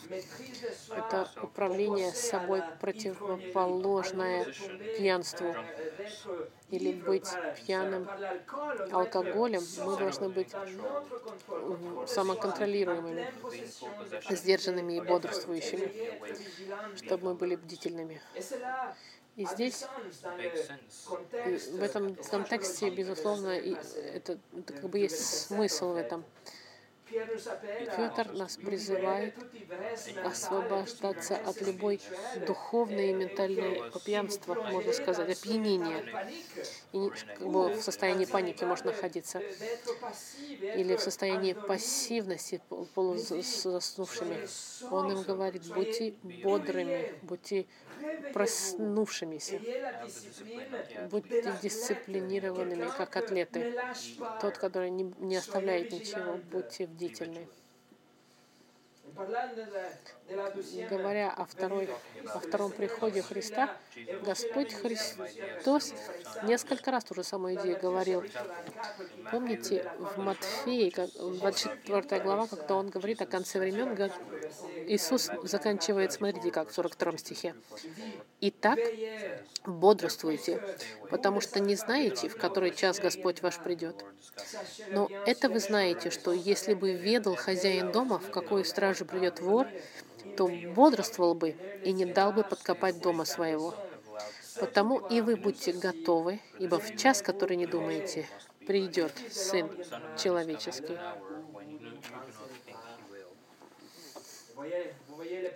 Это 0.91 1.31
управление 1.43 2.13
собой 2.13 2.63
противоположное 2.81 4.47
пьянству. 4.97 5.55
Или 6.71 6.93
быть 6.93 7.29
пьяным 7.67 8.09
алкоголем, 8.91 9.63
мы 9.85 9.97
должны 9.97 10.29
быть 10.29 10.51
самоконтролируемыми, 12.07 13.27
сдержанными 14.31 14.95
и 14.95 15.01
бодрствующими, 15.01 15.91
чтобы 16.97 17.25
мы 17.25 17.35
были 17.35 17.57
бдительными. 17.57 18.21
И 19.37 19.47
здесь, 19.47 19.87
в 21.73 21.83
этом 21.83 22.15
контексте, 22.17 22.91
безусловно, 22.91 23.57
и 23.59 23.75
это, 24.15 24.39
это 24.55 24.73
как 24.75 24.91
бы 24.91 24.99
есть 24.99 25.47
смысл 25.47 25.93
в 25.93 25.97
этом. 25.97 26.25
Петр 27.97 28.33
нас 28.33 28.57
призывает 28.57 29.35
освобождаться 30.25 31.37
от 31.37 31.61
любой 31.61 32.01
духовной 32.47 33.11
и 33.11 33.13
ментальной 33.13 33.83
пьянства, 34.05 34.55
можно 34.55 34.93
сказать, 34.93 35.31
опьянения. 35.31 36.03
И 36.93 37.11
как 37.27 37.47
бы 37.47 37.75
в 37.75 37.83
состоянии 37.83 38.25
паники 38.25 38.65
можно 38.65 38.93
находиться. 38.93 39.41
Или 40.61 40.97
в 40.97 41.01
состоянии 41.01 41.53
пассивности, 41.53 42.61
полузаснувшими. 42.95 44.49
Он 44.91 45.13
им 45.13 45.23
говорит, 45.23 45.67
будьте 45.67 46.15
бодрыми, 46.23 47.15
будьте 47.23 47.67
проснувшимися. 48.33 49.61
Будьте 51.11 51.55
дисциплинированными, 51.63 52.89
как 52.97 53.17
атлеты. 53.17 53.75
Тот, 54.41 54.59
который 54.59 54.91
не, 54.91 55.13
не 55.19 55.37
оставляет 55.37 55.93
ничего, 55.93 56.39
будьте 56.51 56.87
бдительны. 57.03 57.49
Говоря 60.91 61.31
о, 61.31 61.45
второй, 61.45 61.89
о 62.33 62.39
втором 62.39 62.71
приходе 62.71 63.23
Христа, 63.23 63.77
Господь 64.25 64.73
Христос 64.73 65.93
несколько 66.45 66.91
раз 66.91 67.05
ту 67.05 67.15
же 67.15 67.25
самую 67.25 67.57
идею 67.57 67.79
говорил. 67.81 68.25
Помните, 69.31 69.91
в 69.99 70.19
Матфеи, 70.19 70.93
24 70.93 72.23
глава, 72.23 72.47
когда 72.47 72.77
он 72.77 72.89
говорит 72.89 73.21
о 73.21 73.27
конце 73.27 73.59
времен, 73.59 73.97
Иисус 74.87 75.31
заканчивает, 75.45 76.13
смотрите, 76.13 76.51
как 76.51 76.71
в 76.71 76.75
42 76.75 77.19
стихе. 77.19 77.55
«Итак, 78.41 78.79
бодрствуйте, 79.65 80.61
потому 81.11 81.41
что 81.41 81.61
не 81.61 81.77
знаете, 81.77 82.29
в 82.29 82.37
который 82.37 82.73
час 82.73 82.99
Господь 82.99 83.43
ваш 83.43 83.59
придет. 83.59 84.05
Но 84.91 85.09
это 85.27 85.49
вы 85.49 85.61
знаете, 85.61 86.11
что 86.11 86.33
если 86.33 86.75
бы 86.75 86.93
ведал 86.93 87.37
хозяин 87.37 87.93
дома, 87.93 88.19
в 88.19 88.31
какую 88.31 88.65
стражу 88.65 89.05
придет 89.05 89.41
вор, 89.41 89.67
то 90.37 90.49
бодрствовал 90.75 91.35
бы 91.35 91.57
и 91.85 91.93
не 91.93 92.05
дал 92.05 92.33
бы 92.33 92.43
подкопать 92.43 93.01
дома 93.01 93.25
своего. 93.25 93.75
Потому 94.59 94.99
и 94.99 95.21
вы 95.21 95.37
будьте 95.37 95.73
готовы, 95.73 96.41
ибо 96.59 96.79
в 96.79 96.97
час, 96.97 97.23
который 97.23 97.57
не 97.57 97.67
думаете, 97.67 98.27
придет 98.67 99.13
Сын 99.31 99.71
Человеческий. 100.19 100.99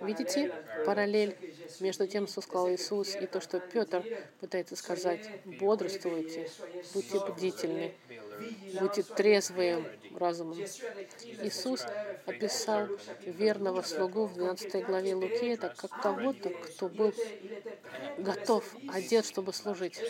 Видите 0.01 0.53
параллель 0.85 1.37
между 1.81 2.07
тем, 2.07 2.27
что 2.27 2.41
сказал 2.41 2.71
Иисус, 2.71 3.17
и 3.17 3.27
то, 3.27 3.41
что 3.41 3.61
Петр 3.61 4.05
пытается 4.41 4.77
сказать. 4.77 5.29
Бодрствуйте, 5.45 6.49
будьте 6.95 7.21
бдительны, 7.21 7.95
будьте 8.81 9.03
трезвым 9.03 9.87
разумом. 10.15 10.59
Иисус 11.43 11.85
описал 12.27 12.89
верного 13.25 13.83
слугу 13.83 14.27
в 14.27 14.35
12 14.35 14.85
главе 14.85 15.15
Луки, 15.15 15.47
это 15.47 15.75
как 15.77 15.91
кого-то, 16.01 16.51
кто 16.51 16.89
был 16.89 17.13
готов, 18.19 18.65
одет, 18.89 19.27
чтобы 19.27 19.53
служить 19.53 20.01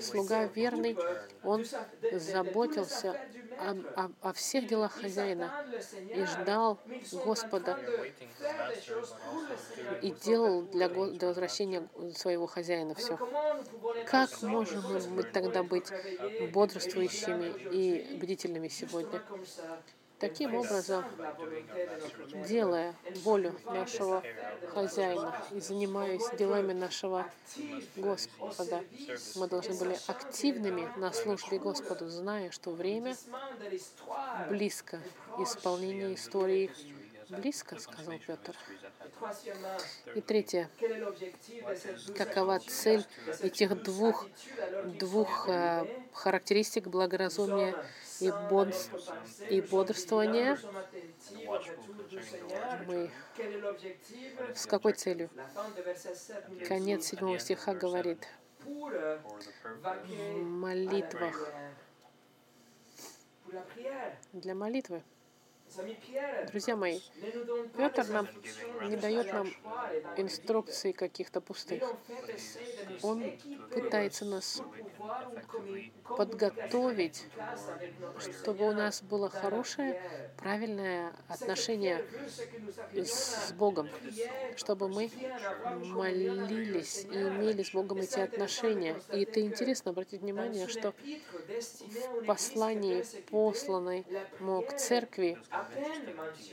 слуга 0.00 0.44
верный, 0.44 0.96
он 1.42 1.64
заботился 2.12 3.20
о, 3.58 3.76
о, 3.96 4.10
о 4.22 4.32
всех 4.32 4.66
делах 4.66 4.92
хозяина 4.92 5.66
и 6.14 6.24
ждал 6.24 6.78
Господа 7.24 7.78
и 10.02 10.10
делал 10.10 10.62
для, 10.62 10.88
для 10.88 11.28
возвращения 11.28 11.88
своего 12.14 12.46
хозяина 12.46 12.94
все. 12.94 13.18
Как 14.06 14.42
можем 14.42 14.82
мы 15.10 15.22
тогда 15.22 15.62
быть 15.62 15.88
бодрствующими 16.52 17.72
и 17.72 18.16
бдительными 18.16 18.68
сегодня? 18.68 19.22
Таким 20.18 20.54
образом, 20.54 21.04
делая 22.48 22.94
волю 23.22 23.54
нашего 23.66 24.22
хозяина 24.72 25.34
и 25.52 25.60
занимаясь 25.60 26.28
делами 26.36 26.72
нашего 26.72 27.30
Господа, 27.96 28.84
мы 29.36 29.46
должны 29.48 29.74
были 29.74 29.98
активными 30.06 30.88
на 30.98 31.12
службе 31.12 31.58
Господу, 31.58 32.08
зная, 32.08 32.50
что 32.50 32.70
время 32.70 33.16
близко, 34.48 35.00
исполнение 35.38 36.14
истории 36.14 36.70
близко, 37.28 37.78
сказал 37.78 38.14
Петр. 38.26 38.56
И 40.14 40.20
третье. 40.20 40.70
Какова 42.16 42.58
цель 42.60 43.04
этих 43.40 43.82
двух, 43.82 44.26
двух 44.98 45.48
э, 45.48 45.86
характеристик 46.12 46.86
благоразумия 46.86 47.74
и, 48.20 48.32
бод, 48.50 48.74
и 49.50 49.60
бодрствование 49.60 50.58
мы 52.86 53.10
с 54.54 54.66
какой 54.66 54.92
целью? 54.92 55.30
Конец 56.66 57.06
седьмого 57.06 57.38
стиха 57.38 57.74
говорит, 57.74 58.26
в 58.64 60.42
молитвах 60.42 61.52
для 64.32 64.54
молитвы. 64.54 65.02
Друзья 66.48 66.76
мои, 66.76 67.00
Петр 67.76 68.06
нам 68.08 68.28
не 68.82 68.96
дает 68.96 69.32
нам 69.32 69.48
инструкций 70.16 70.92
каких-то 70.92 71.40
пустых. 71.40 71.82
Он 73.02 73.22
пытается 73.72 74.24
нас 74.24 74.62
подготовить, 76.16 77.26
чтобы 78.18 78.68
у 78.68 78.72
нас 78.72 79.02
было 79.02 79.28
хорошее, 79.28 80.00
правильное 80.38 81.12
отношение 81.28 82.04
с 82.94 83.52
Богом, 83.52 83.88
чтобы 84.56 84.88
мы 84.88 85.10
молились 85.84 87.04
и 87.04 87.16
имели 87.16 87.62
с 87.62 87.72
Богом 87.72 87.98
эти 87.98 88.18
отношения. 88.18 89.00
И 89.12 89.22
это 89.22 89.40
интересно 89.40 89.90
обратить 89.90 90.22
внимание, 90.22 90.66
что 90.68 90.92
в 90.92 92.24
послании, 92.24 93.04
посланному 93.30 94.62
к 94.62 94.76
церкви, 94.76 95.38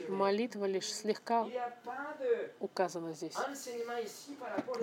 молитва 0.08 0.64
лишь 0.64 0.92
слегка 0.92 1.46
указана 2.60 3.12
здесь. 3.12 3.36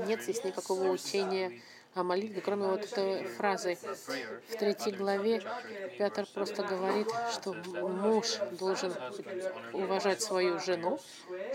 Нет 0.06 0.22
здесь 0.22 0.44
никакого 0.44 0.90
учения 0.90 1.62
о 1.96 2.04
молитве, 2.04 2.42
кроме 2.42 2.68
вот 2.68 2.86
этой 2.86 3.26
фразы. 3.26 3.78
В 4.50 4.56
третьей 4.58 4.94
главе 4.94 5.44
Петр 5.98 6.26
просто 6.34 6.64
говорит, 6.64 7.08
что 7.32 7.54
муж 7.54 8.38
должен 8.60 8.94
уважать 9.74 10.22
свою 10.22 10.60
жену, 10.60 11.00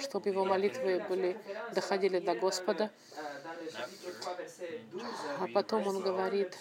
чтобы 0.01 0.29
его 0.29 0.45
молитвы 0.45 1.05
были, 1.09 1.37
доходили 1.75 2.21
до 2.21 2.35
Господа. 2.35 2.91
А 5.41 5.47
потом 5.53 5.87
он 5.87 6.01
говорит, 6.01 6.59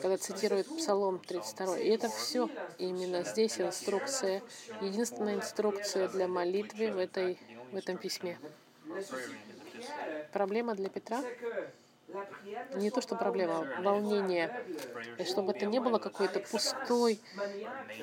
когда 0.00 0.16
цитирует 0.16 0.66
Псалом 0.76 1.18
32, 1.18 1.78
и 1.78 1.88
это 1.88 2.08
все 2.08 2.48
именно 2.78 3.24
здесь 3.24 3.60
инструкция, 3.60 4.42
единственная 4.80 5.36
инструкция 5.36 6.08
для 6.08 6.28
молитвы 6.28 6.90
в, 6.90 6.98
этой, 6.98 7.38
в 7.72 7.76
этом 7.76 7.96
письме. 7.96 8.38
Проблема 10.32 10.74
для 10.74 10.88
Петра 10.88 11.22
не 12.72 12.90
то, 12.90 13.00
что 13.00 13.16
проблема, 13.16 13.62
а 13.62 13.80
волнение, 13.80 14.52
и 15.18 15.24
чтобы 15.24 15.52
это 15.52 15.66
не 15.66 15.80
было 15.80 15.98
какой-то 15.98 16.40
пустой, 16.40 17.20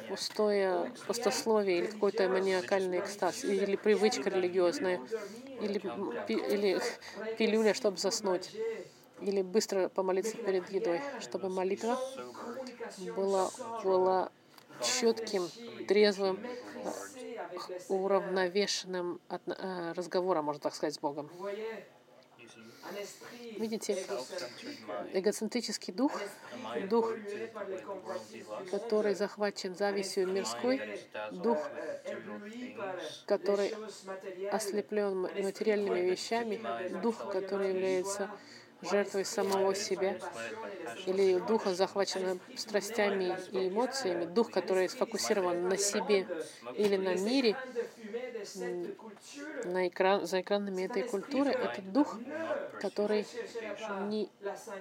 пустое 0.06 0.90
пустословие 1.06 1.80
или 1.80 1.88
какой-то 1.88 2.28
маниакальный 2.30 3.00
экстаз, 3.00 3.44
или 3.44 3.76
привычка 3.76 4.30
религиозная, 4.30 5.02
или, 5.58 5.82
или 6.28 6.82
пилюля, 7.38 7.74
чтобы 7.74 7.98
заснуть, 7.98 8.54
или 9.20 9.42
быстро 9.42 9.90
помолиться 9.90 10.38
перед 10.38 10.70
едой, 10.70 11.04
чтобы 11.18 11.50
молитва 11.50 12.00
была, 12.98 13.52
была 13.82 14.32
четким, 14.80 15.52
трезвым, 15.86 16.40
уравновешенным 17.88 19.20
отно- 19.30 19.56
э, 19.58 19.92
разговором, 19.94 20.46
можно 20.46 20.62
так 20.62 20.76
сказать, 20.76 20.96
с 20.96 21.00
Богом. 21.00 21.32
Видите, 23.58 24.06
эгоцентрический 25.14 25.94
дух, 25.94 26.20
дух, 26.90 27.14
который 28.72 29.16
захвачен 29.16 29.76
завистью 29.76 30.28
мирской, 30.28 30.82
дух, 31.32 31.58
который 33.26 33.74
ослеплен 34.52 35.22
материальными 35.22 36.00
вещами, 36.00 36.62
дух, 37.02 37.32
который 37.32 37.70
является 37.70 38.30
жертвой 38.82 39.26
самого 39.26 39.76
себя, 39.76 40.18
или 41.06 41.40
духа, 41.40 41.74
захваченным 41.76 42.42
страстями 42.56 43.42
и 43.52 43.68
эмоциями, 43.70 44.26
дух, 44.26 44.52
который 44.52 44.90
сфокусирован 44.90 45.68
на 45.68 45.78
себе 45.78 46.28
или 46.76 46.98
на 46.98 47.16
мире, 47.16 47.60
на 49.64 49.88
экран, 49.88 50.26
за 50.26 50.42
экранами 50.42 50.84
этой 50.84 51.04
культуры, 51.04 51.52
это 51.52 51.82
дух, 51.82 52.24
который 52.78 53.30
не 53.88 54.32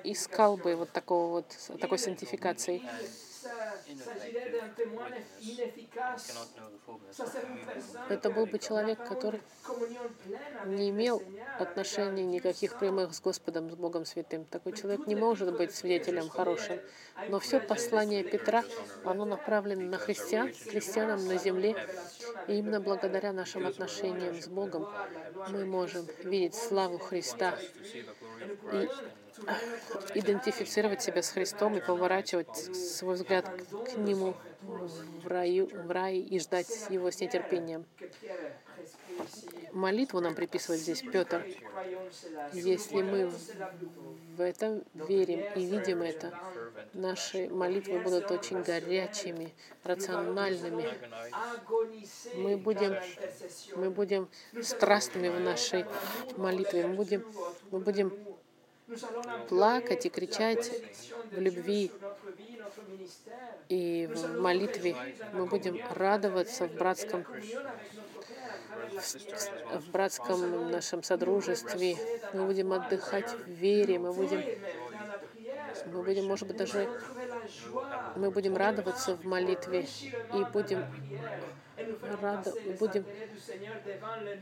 искал 0.02 0.56
бы 0.56 0.76
вот 0.76 0.92
такого 0.92 1.30
вот 1.30 1.78
такой 1.80 1.98
сантификации. 1.98 2.82
Это 8.08 8.30
был 8.30 8.46
бы 8.46 8.58
человек, 8.58 9.06
который 9.06 9.40
не 10.66 10.90
имел 10.90 11.22
отношений 11.58 12.24
никаких 12.24 12.78
прямых 12.78 13.14
с 13.14 13.20
Господом, 13.20 13.70
с 13.70 13.74
Богом 13.74 14.04
Святым. 14.04 14.44
Такой 14.44 14.72
человек 14.72 15.06
не 15.06 15.14
может 15.14 15.56
быть 15.56 15.74
свидетелем 15.74 16.28
хорошим. 16.28 16.80
Но 17.28 17.38
все 17.38 17.60
послание 17.60 18.22
Петра, 18.24 18.64
оно 19.04 19.24
направлено 19.24 19.82
на 19.82 19.98
христиан, 19.98 20.52
христианам 20.52 21.26
на 21.26 21.36
земле. 21.36 21.76
И 22.48 22.58
именно 22.58 22.80
благодаря 22.80 23.32
нашим 23.32 23.66
отношениям 23.66 24.40
с 24.40 24.48
Богом 24.48 24.88
мы 25.50 25.64
можем 25.64 26.06
видеть 26.24 26.54
славу 26.54 26.98
Христа. 26.98 27.58
И 28.72 28.88
идентифицировать 30.14 31.02
себя 31.02 31.22
с 31.22 31.30
Христом 31.30 31.76
и 31.76 31.80
поворачивать 31.80 32.54
свой 32.76 33.14
взгляд 33.14 33.46
к 33.46 33.96
Нему 33.96 34.34
в, 34.62 35.26
раю, 35.26 35.66
в 35.66 35.90
рай 35.90 36.18
и 36.18 36.38
ждать 36.38 36.68
Его 36.90 37.10
с 37.10 37.20
нетерпением. 37.20 37.86
Молитву 39.72 40.20
нам 40.20 40.34
приписывает 40.34 40.80
здесь 40.80 41.02
Петр. 41.02 41.44
Если 42.52 43.02
мы 43.02 43.30
в 44.36 44.40
это 44.40 44.82
верим 44.94 45.44
и 45.54 45.64
видим 45.64 46.02
это, 46.02 46.32
наши 46.92 47.48
молитвы 47.48 48.00
будут 48.00 48.30
очень 48.30 48.62
горячими, 48.62 49.52
рациональными. 49.84 50.88
Мы 52.36 52.56
будем, 52.56 52.96
мы 53.76 53.90
будем 53.90 54.28
страстными 54.60 55.28
в 55.28 55.40
нашей 55.40 55.84
молитве. 56.36 56.86
Мы 56.86 56.94
будем, 56.94 57.24
мы 57.70 57.80
будем 57.80 58.12
плакать 59.48 60.06
и 60.06 60.08
кричать 60.08 60.70
в 61.30 61.40
любви 61.40 61.90
и 63.68 64.08
в 64.12 64.40
молитве. 64.40 64.96
Мы 65.32 65.46
будем 65.46 65.80
радоваться 65.90 66.66
в 66.66 66.74
братском, 66.74 67.24
в 69.72 69.90
братском 69.90 70.70
нашем 70.70 71.02
содружестве. 71.02 71.96
Мы 72.34 72.46
будем 72.46 72.72
отдыхать 72.72 73.30
в 73.30 73.48
вере. 73.48 73.98
Мы 73.98 74.12
будем, 74.12 74.42
мы 75.86 76.02
будем, 76.02 76.26
может 76.26 76.48
быть, 76.48 76.56
даже 76.56 76.88
мы 78.16 78.30
будем 78.30 78.56
радоваться 78.56 79.16
в 79.16 79.24
молитве 79.24 79.86
и 80.34 80.44
будем 80.52 80.84
рада, 82.20 82.50
и 82.50 82.72
будем, 82.72 83.04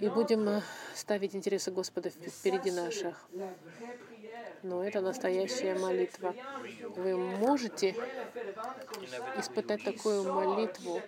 и 0.01 0.09
будем 0.09 0.49
э, 0.49 0.63
ставить 0.95 1.35
интересы 1.35 1.71
Господа 1.71 2.11
впереди 2.11 2.71
наших. 2.71 3.29
Но 4.62 4.85
это 4.85 5.01
настоящая 5.01 5.75
молитва. 5.75 6.35
Вы 6.97 7.16
можете 7.16 7.94
испытать 9.37 9.85
такую 9.85 10.33
молитву, 10.33 11.01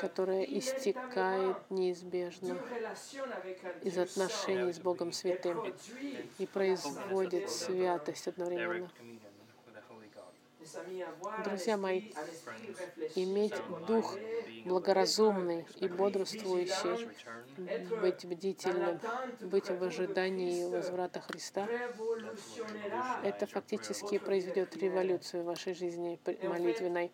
которая 0.00 0.42
истекает 0.42 1.56
неизбежно 1.70 2.58
из 3.82 3.98
отношений 3.98 4.72
с 4.72 4.78
Богом 4.78 5.12
Святым 5.12 5.74
и 6.38 6.46
производит 6.46 7.50
святость 7.50 8.28
одновременно. 8.28 8.90
Друзья 11.44 11.76
мои, 11.76 12.12
иметь 13.14 13.54
дух 13.86 14.16
благоразумный 14.64 15.66
и 15.76 15.88
бодрствующий, 15.88 17.08
быть 18.00 18.24
бдительным, 18.24 18.98
быть 19.40 19.68
в 19.68 19.82
ожидании 19.84 20.64
возврата 20.64 21.20
Христа, 21.20 21.68
это 23.22 23.46
фактически 23.46 24.18
произведет 24.18 24.76
революцию 24.76 25.42
в 25.42 25.46
вашей 25.46 25.74
жизни 25.74 26.18
молитвенной. 26.42 27.10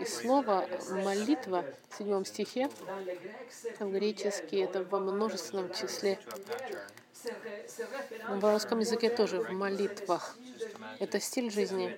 И 0.00 0.04
слово 0.06 0.66
«молитва» 1.04 1.64
в 1.90 1.98
седьмом 1.98 2.24
стихе 2.24 2.70
в 3.80 3.90
гречески 3.90 4.56
это 4.56 4.82
во 4.84 4.98
множественном 4.98 5.72
числе. 5.74 6.18
В 8.28 8.52
русском 8.52 8.78
языке 8.78 9.10
тоже 9.10 9.40
в 9.40 9.50
молитвах. 9.50 10.36
Это 10.98 11.20
стиль 11.20 11.50
жизни. 11.50 11.96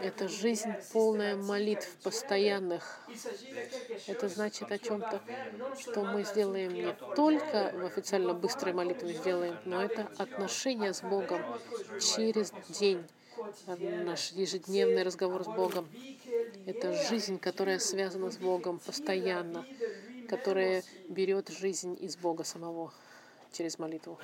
Это 0.00 0.28
жизнь 0.28 0.72
полная 0.92 1.36
молитв 1.36 1.88
постоянных. 2.02 3.00
Это 4.06 4.28
значит 4.28 4.70
о 4.70 4.78
чем-то, 4.78 5.20
что 5.78 6.04
мы 6.04 6.24
сделаем 6.24 6.72
не 6.72 6.92
только 7.14 7.72
в 7.74 7.84
официально 7.84 8.34
быстрой 8.34 8.72
молитве 8.72 9.14
сделаем, 9.14 9.56
но 9.64 9.82
это 9.82 10.10
отношения 10.18 10.92
с 10.92 11.02
Богом 11.02 11.42
через 12.00 12.52
день, 12.68 13.04
наш 13.78 14.32
ежедневный 14.32 15.02
разговор 15.02 15.44
с 15.44 15.48
Богом. 15.48 15.88
Это 16.66 16.92
жизнь, 17.08 17.38
которая 17.38 17.78
связана 17.78 18.30
с 18.30 18.38
Богом 18.38 18.78
постоянно, 18.78 19.64
которая 20.28 20.82
берет 21.08 21.48
жизнь 21.48 21.96
из 22.00 22.16
Бога 22.16 22.44
самого 22.44 22.92
через 23.56 23.78
молитву. 23.78 24.18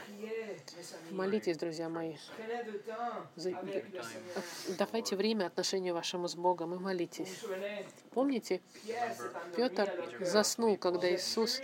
Молитесь, 1.10 1.56
друзья 1.56 1.88
мои. 1.88 2.16
За-. 3.36 3.52
Давайте 4.78 5.16
время 5.16 5.46
отношению 5.46 5.94
вашему 5.94 6.28
с 6.28 6.34
Богом 6.34 6.74
и 6.74 6.78
молитесь. 6.78 7.40
Помните, 8.10 8.60
Петр 9.56 9.90
заснул, 10.20 10.76
когда 10.76 11.12
Иисус 11.14 11.60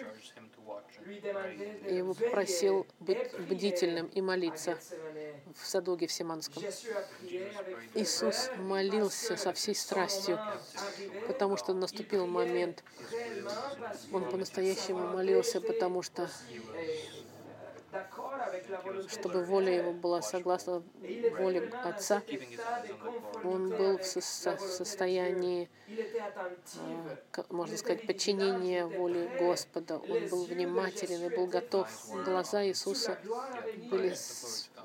de 1.09 1.97
его 1.97 2.15
просил 2.15 2.87
быть 3.01 3.33
бдительным 3.39 4.07
и 4.09 4.21
молиться 4.21 4.79
в 5.55 5.67
саду 5.67 5.97
Гефсиманском. 5.97 6.63
Иисус 7.95 8.51
молился 8.59 9.37
со 9.37 9.53
всей 9.53 9.75
страстью, 9.75 10.39
потому 11.27 11.57
что 11.57 11.73
наступил 11.73 12.27
момент. 12.27 12.85
Он 14.13 14.29
по-настоящему 14.31 15.07
молился, 15.09 15.61
потому 15.61 16.03
что, 16.03 16.29
чтобы 19.09 19.41
du 19.41 19.45
воля 19.45 19.73
его 19.77 19.93
была 19.93 20.23
согласна 20.23 20.83
воле 21.39 21.71
Отца, 21.85 22.23
он 23.45 23.71
был 23.71 23.99
в 23.99 24.05
состоянии, 24.05 25.69
к- 27.31 27.47
можно 27.51 27.77
сказать, 27.77 28.07
подчинения 28.07 28.87
воле 28.87 29.29
Господа. 29.39 29.99
Он 29.99 30.29
был 30.29 30.45
внимателен 30.45 31.25
и 31.27 31.35
был 31.35 31.47
готов. 31.47 31.89
Глаза 32.25 32.65
Иисуса 32.65 33.19
были 33.91 34.15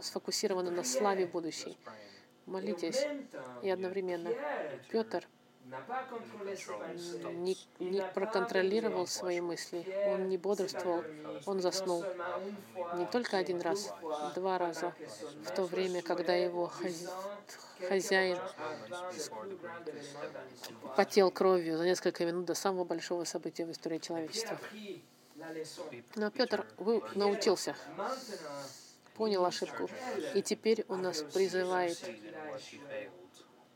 сфокусированы 0.01 0.71
на 0.71 0.83
славе 0.83 1.25
будущей. 1.25 1.77
Молитесь. 2.45 3.05
И 3.62 3.69
одновременно 3.69 4.29
Петр 4.89 5.27
не, 7.33 7.57
не 7.79 8.01
проконтролировал 8.13 9.07
свои 9.07 9.41
мысли, 9.41 9.86
он 10.07 10.29
не 10.29 10.38
бодрствовал, 10.38 11.03
он 11.45 11.62
заснул. 11.62 12.03
Не 12.95 13.05
только 13.05 13.38
один 13.38 13.62
раз, 13.62 13.93
два 14.36 14.57
раза, 14.57 14.93
в 15.43 15.51
то 15.51 15.63
время, 15.65 16.01
когда 16.01 16.33
его 16.33 16.71
хозя- 16.81 17.12
хозяин 17.88 18.38
потел 20.95 21.31
кровью 21.31 21.77
за 21.77 21.86
несколько 21.86 22.25
минут 22.25 22.45
до 22.45 22.53
самого 22.53 22.83
большого 22.83 23.23
события 23.23 23.65
в 23.65 23.71
истории 23.71 23.97
человечества. 23.99 24.59
Но 26.15 26.29
Петр 26.31 26.65
вы- 26.77 27.01
научился, 27.15 27.75
понял 29.15 29.45
ошибку, 29.45 29.89
и 30.33 30.41
теперь 30.41 30.86
он 30.88 31.01
нас 31.01 31.23
призывает 31.33 31.97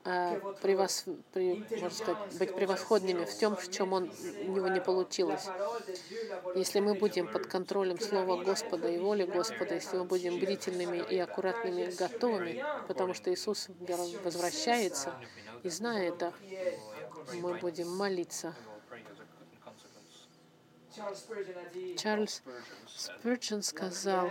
а, 0.09 0.35
превос- 0.61 1.21
при- 1.33 1.65
можно 1.81 1.89
сказать, 1.89 2.37
быть 2.39 2.55
превосходными 2.55 3.25
в 3.25 3.39
том, 3.39 3.57
в 3.57 3.69
чем 3.69 3.91
он, 3.91 4.09
у 4.45 4.51
него 4.51 4.69
не 4.69 4.79
получилось. 4.79 5.45
Если 6.55 6.79
мы 6.79 6.93
будем 6.93 7.27
под 7.27 7.47
контролем 7.47 7.99
Слова 7.99 8.41
Господа 8.41 8.87
и 8.87 8.99
воли 8.99 9.25
Господа, 9.25 9.75
если 9.75 9.97
мы 9.97 10.05
будем 10.05 10.37
бдительными 10.37 11.03
и 11.09 11.17
аккуратными, 11.17 11.93
готовыми, 11.93 12.63
потому 12.87 13.13
что 13.13 13.33
Иисус 13.33 13.67
возвращается, 14.23 15.13
и 15.63 15.69
зная 15.69 16.07
это, 16.07 16.33
мы 17.33 17.55
будем 17.55 17.89
молиться. 17.93 18.55
Чарльз 21.97 22.43
Спurgeon 22.87 23.61
сказал, 23.61 24.29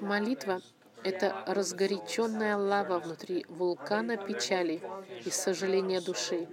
молитва— 0.00 0.60
это 1.02 1.42
разгоряченная 1.46 2.56
лава 2.56 2.98
внутри 2.98 3.44
вулкана 3.48 4.16
печали 4.16 4.82
и 5.24 5.30
сожаления 5.30 6.00
души, 6.00 6.48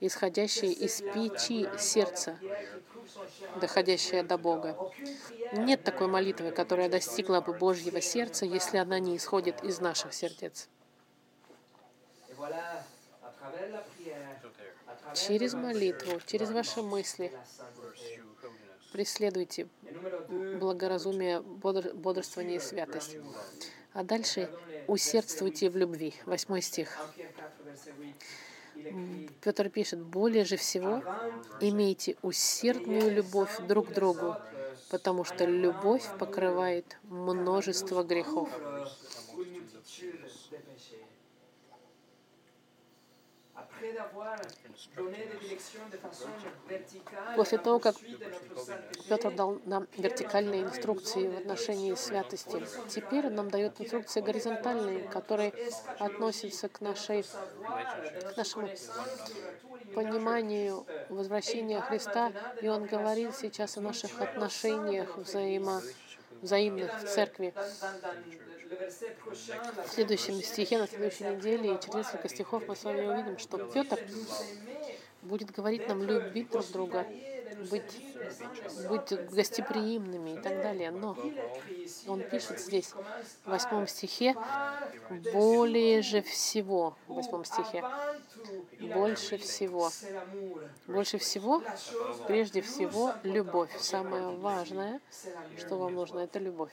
исходящая 0.00 0.70
из 0.70 1.00
печи 1.02 1.68
сердца, 1.78 2.38
доходящая 3.60 4.22
до 4.22 4.38
Бога. 4.38 4.76
Нет 5.52 5.84
такой 5.84 6.08
молитвы, 6.08 6.50
которая 6.50 6.88
достигла 6.88 7.40
бы 7.40 7.52
Божьего 7.52 8.00
сердца, 8.00 8.44
если 8.44 8.78
она 8.78 8.98
не 8.98 9.16
исходит 9.16 9.62
из 9.62 9.80
наших 9.80 10.12
сердец. 10.12 10.68
Через 15.14 15.54
молитву, 15.54 16.20
через 16.26 16.50
ваши 16.50 16.82
мысли 16.82 17.32
преследуйте 18.92 19.68
Et 19.84 19.92
numéro 19.92 20.20
2, 20.20 20.58
благоразумие, 20.58 21.40
бодр- 21.40 21.92
бодрствование 21.94 22.56
и 22.56 22.60
святость. 22.60 23.16
А 23.96 24.04
дальше 24.04 24.50
усердствуйте 24.88 25.70
в 25.70 25.76
любви. 25.78 26.12
Восьмой 26.26 26.60
стих. 26.60 26.98
en 26.98 27.12
Pierre 27.16 27.32
4, 27.32 27.64
verset 27.64 27.92
8, 27.94 28.14
il 28.76 28.86
écrit 28.86 29.30
Петр 29.40 29.70
пишет, 29.70 30.00
более 30.02 30.44
же 30.44 30.58
всего 30.58 31.02
имейте 31.62 32.16
усердную 32.20 33.10
любовь 33.10 33.58
друг 33.66 33.88
к 33.88 33.92
другу, 33.94 34.36
потому 34.90 35.24
что 35.24 35.46
любовь 35.46 36.04
покрывает 36.18 36.98
множество 37.04 38.02
грехов. 38.02 38.50
После 47.36 47.58
того, 47.58 47.78
как 47.78 47.96
Петр 49.08 49.30
дал 49.30 49.60
нам 49.64 49.86
вертикальные 49.96 50.62
инструкции 50.62 51.28
в 51.28 51.38
отношении 51.38 51.94
святости. 51.94 52.62
Теперь 52.88 53.26
он 53.26 53.34
нам 53.34 53.50
дает 53.50 53.80
инструкции 53.80 54.20
горизонтальные, 54.20 55.08
которые 55.08 55.52
относятся 55.98 56.68
к, 56.68 56.80
нашей, 56.80 57.22
к 57.22 58.36
нашему 58.36 58.68
пониманию 59.94 60.86
возвращения 61.08 61.80
Христа. 61.80 62.32
И 62.60 62.68
он 62.68 62.86
говорит 62.86 63.34
сейчас 63.34 63.76
о 63.78 63.80
наших 63.80 64.20
отношениях 64.20 65.16
взаимо, 65.16 65.80
взаимных 66.42 67.02
в 67.02 67.06
церкви. 67.06 67.54
В 68.68 69.88
следующем 69.88 70.42
стихе, 70.42 70.78
на 70.78 70.88
следующей 70.88 71.24
неделе 71.24 71.74
и 71.74 71.80
через 71.80 71.94
несколько 71.94 72.28
стихов 72.28 72.64
мы 72.66 72.74
с 72.74 72.82
вами 72.82 73.06
увидим, 73.06 73.38
что 73.38 73.58
Петр 73.58 73.98
будет 75.22 75.52
говорить 75.52 75.86
нам 75.86 76.02
любить 76.02 76.50
друг 76.50 76.66
друга, 76.72 77.06
быть, 77.70 78.02
быть 78.88 79.30
гостеприимными 79.30 80.30
и 80.30 80.42
так 80.42 80.62
далее. 80.62 80.90
Но 80.90 81.16
он 82.08 82.22
пишет 82.22 82.58
здесь, 82.58 82.88
в 83.44 83.50
восьмом 83.50 83.86
стихе, 83.86 84.34
более 85.32 86.02
же 86.02 86.22
всего, 86.22 86.96
в 87.06 87.14
восьмом 87.14 87.44
стихе, 87.44 87.84
больше 88.80 89.38
всего, 89.38 89.90
больше 90.88 91.18
всего, 91.18 91.62
прежде 92.26 92.62
всего, 92.62 93.14
любовь. 93.22 93.70
Самое 93.78 94.28
важное, 94.36 95.00
что 95.56 95.76
вам 95.76 95.94
нужно, 95.94 96.20
это 96.20 96.40
любовь. 96.40 96.72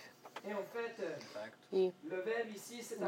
И 1.71 1.91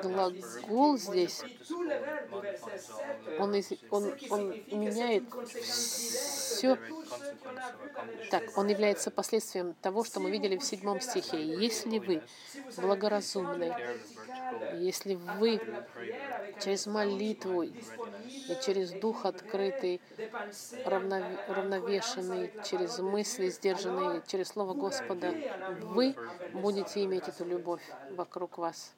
Глагол 0.02 0.98
здесь, 0.98 1.42
modifie 1.44 1.58
tout 1.68 1.84
le 1.84 1.90
verbe 1.90 2.30
du 2.32 2.40
verset 2.42 2.80
7, 2.80 3.40
он, 3.40 3.56
из- 3.56 3.74
он, 3.92 4.16
он 4.30 4.50
меняет 4.72 5.24
все 5.62 6.78
Так, 8.32 8.44
он 8.58 8.68
7. 8.68 8.72
является 8.72 9.12
последствием 9.12 9.76
того, 9.82 10.04
что 10.04 10.20
мы 10.20 10.32
видели 10.32 10.58
в 10.58 10.64
седьмом 10.64 11.02
стихе. 11.02 11.44
Если 11.44 12.00
вы 12.00 12.22
благоразумны, 12.78 13.74
если 14.74 15.16
вы 15.16 15.60
через 16.64 16.88
молитву 16.88 17.64
и 17.64 17.74
через 18.66 18.92
дух 18.92 19.26
открытый, 19.26 20.02
равнове- 20.86 21.38
равновешенный, 21.48 22.52
через 22.64 23.00
мысли 23.00 23.50
сдержанные, 23.50 24.24
через 24.28 24.48
Слово 24.50 24.74
Господа, 24.74 25.34
вы 25.82 26.16
будете 26.54 27.04
иметь 27.04 27.25
эту 27.28 27.46
любовь 27.46 27.84
вокруг 28.12 28.58
вас. 28.58 28.94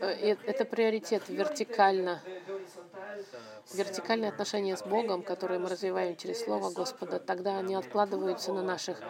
Э, 0.00 0.36
Это 0.44 0.64
приоритет 0.64 1.28
вертикально. 1.28 2.22
Вертикальные 3.72 4.30
отношения 4.30 4.76
с 4.76 4.82
Богом, 4.82 5.22
которые 5.22 5.58
мы 5.58 5.68
развиваем 5.68 6.16
через 6.16 6.44
Слово 6.44 6.70
Господа, 6.70 7.18
тогда 7.18 7.58
они 7.58 7.74
откладываются 7.74 8.52
на 8.52 8.62
наших 8.62 9.00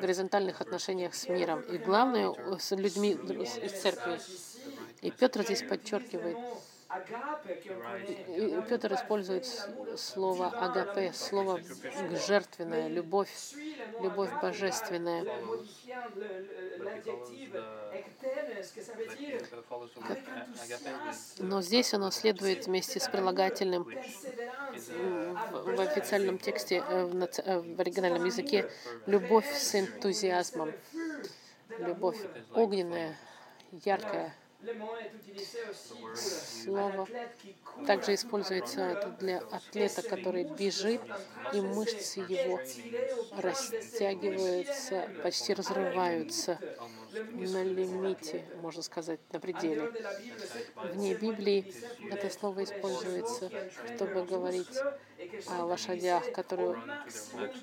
горизонтальных 0.00 0.60
отношениях 0.60 1.14
с 1.14 1.28
миром. 1.28 1.60
И 1.62 1.78
главное, 1.78 2.34
с 2.58 2.70
людьми 2.72 3.12
из 3.12 3.80
церкви. 3.80 4.20
И 5.00 5.10
Петр 5.10 5.42
здесь 5.42 5.62
подчеркивает, 5.62 6.36
и 8.28 8.62
Петр 8.68 8.94
использует 8.94 9.46
слово 9.96 10.48
агапе, 10.48 11.12
слово 11.12 11.60
жертвенное, 12.26 12.88
любовь, 12.88 13.30
любовь 14.00 14.30
божественная, 14.42 15.24
avec 20.02 20.26
word 20.26 20.46
agape 20.62 20.90
enthousiasme, 20.90 21.36
но 21.38 21.62
здесь 21.62 21.94
оно 21.94 22.10
следует 22.10 22.66
вместе 22.66 23.00
с 23.00 23.08
прилагательным 23.08 23.84
в, 23.84 25.80
официальном 25.80 26.38
тексте, 26.38 26.82
э, 26.86 27.28
э, 27.44 27.60
в 27.60 27.80
оригинальном 27.80 28.24
языке, 28.24 28.70
любовь 29.06 29.50
с 29.52 29.74
энтузиазмом, 29.74 30.72
любовь 31.78 32.18
огненная, 32.54 33.16
яркая, 33.84 34.34
Слово. 36.14 37.08
также 37.86 38.14
используется 38.14 38.80
это 38.82 39.10
для 39.10 39.38
атлета, 39.38 40.02
который 40.02 40.44
бежит, 40.44 41.02
и 41.52 41.60
мышцы 41.60 42.20
его 42.20 42.60
растягиваются, 43.30 45.08
почти 45.22 45.54
разрываются 45.54 46.58
на 47.12 47.64
лимите, 47.64 48.44
можно 48.62 48.82
сказать, 48.82 49.20
на 49.32 49.40
пределе. 49.40 49.90
Вне 50.92 51.14
Библии 51.14 51.72
это 52.10 52.30
слово 52.30 52.64
используется, 52.64 53.50
чтобы 53.94 54.24
говорить 54.24 54.78
о 55.46 55.64
лошадях, 55.64 56.32
которые 56.32 56.76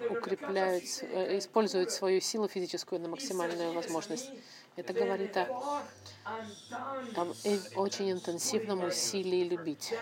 укрепляют, 0.10 0.84
э, 1.02 1.38
используют 1.38 1.92
свою 1.92 2.22
силу 2.22 2.48
физическую 2.48 3.02
на 3.02 3.10
максимальную 3.10 3.74
возможность. 3.74 4.32
Это 4.76 4.94
говорит 4.94 5.36
о, 5.38 5.82
об 7.16 7.30
э- 7.44 7.60
очень 7.76 8.12
интенсивном 8.12 8.84
усилии 8.84 9.44
любить. 9.44 9.94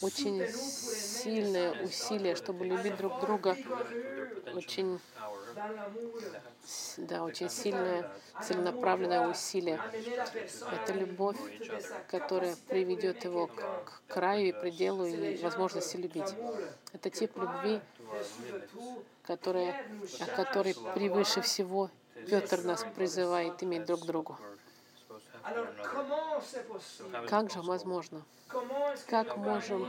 Очень 0.00 0.46
сильное 0.48 1.72
усилие, 1.82 2.34
чтобы 2.36 2.66
любить 2.66 2.96
друг 2.96 3.20
друга. 3.20 3.56
Очень, 4.54 5.00
да, 6.98 7.24
очень 7.24 7.48
сильное, 7.48 8.10
целенаправленное 8.42 9.28
усилие. 9.28 9.80
Это 10.72 10.92
любовь, 10.92 11.38
которая 12.08 12.56
приведет 12.68 13.24
его 13.24 13.46
к, 13.46 13.54
к 13.54 14.02
краю 14.08 14.48
и 14.48 14.52
пределу 14.52 15.06
и 15.06 15.36
возможности 15.42 15.96
любить. 15.96 16.34
Это 16.92 17.10
тип 17.10 17.36
любви, 17.36 17.80
которая, 19.24 19.74
о 20.20 20.26
которой 20.26 20.74
превыше 20.94 21.40
всего 21.40 21.90
Петр 22.28 22.62
нас 22.64 22.84
призывает 22.96 23.62
иметь 23.62 23.86
друг 23.86 24.02
к 24.02 24.06
другу. 24.06 24.38
Как 27.28 27.50
же 27.50 27.62
возможно? 27.62 28.22
Как 29.06 29.36
можем 29.36 29.88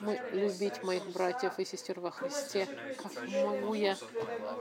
мы 0.00 0.20
любить 0.32 0.82
моих 0.82 1.06
братьев 1.12 1.58
и 1.58 1.64
сестер 1.64 2.00
во 2.00 2.10
Христе? 2.10 2.66
Как 3.00 3.12
могу 3.28 3.74
я 3.74 3.96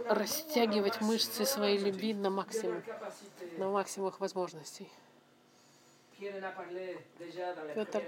растягивать 0.07 1.01
мышцы 1.01 1.45
своей 1.45 1.78
любви 1.78 2.13
на 2.13 2.30
максимум, 2.30 2.84
на 3.57 3.70
максимум 3.70 4.09
их 4.09 4.20
возможностей? 4.20 4.89
Петр 6.20 8.03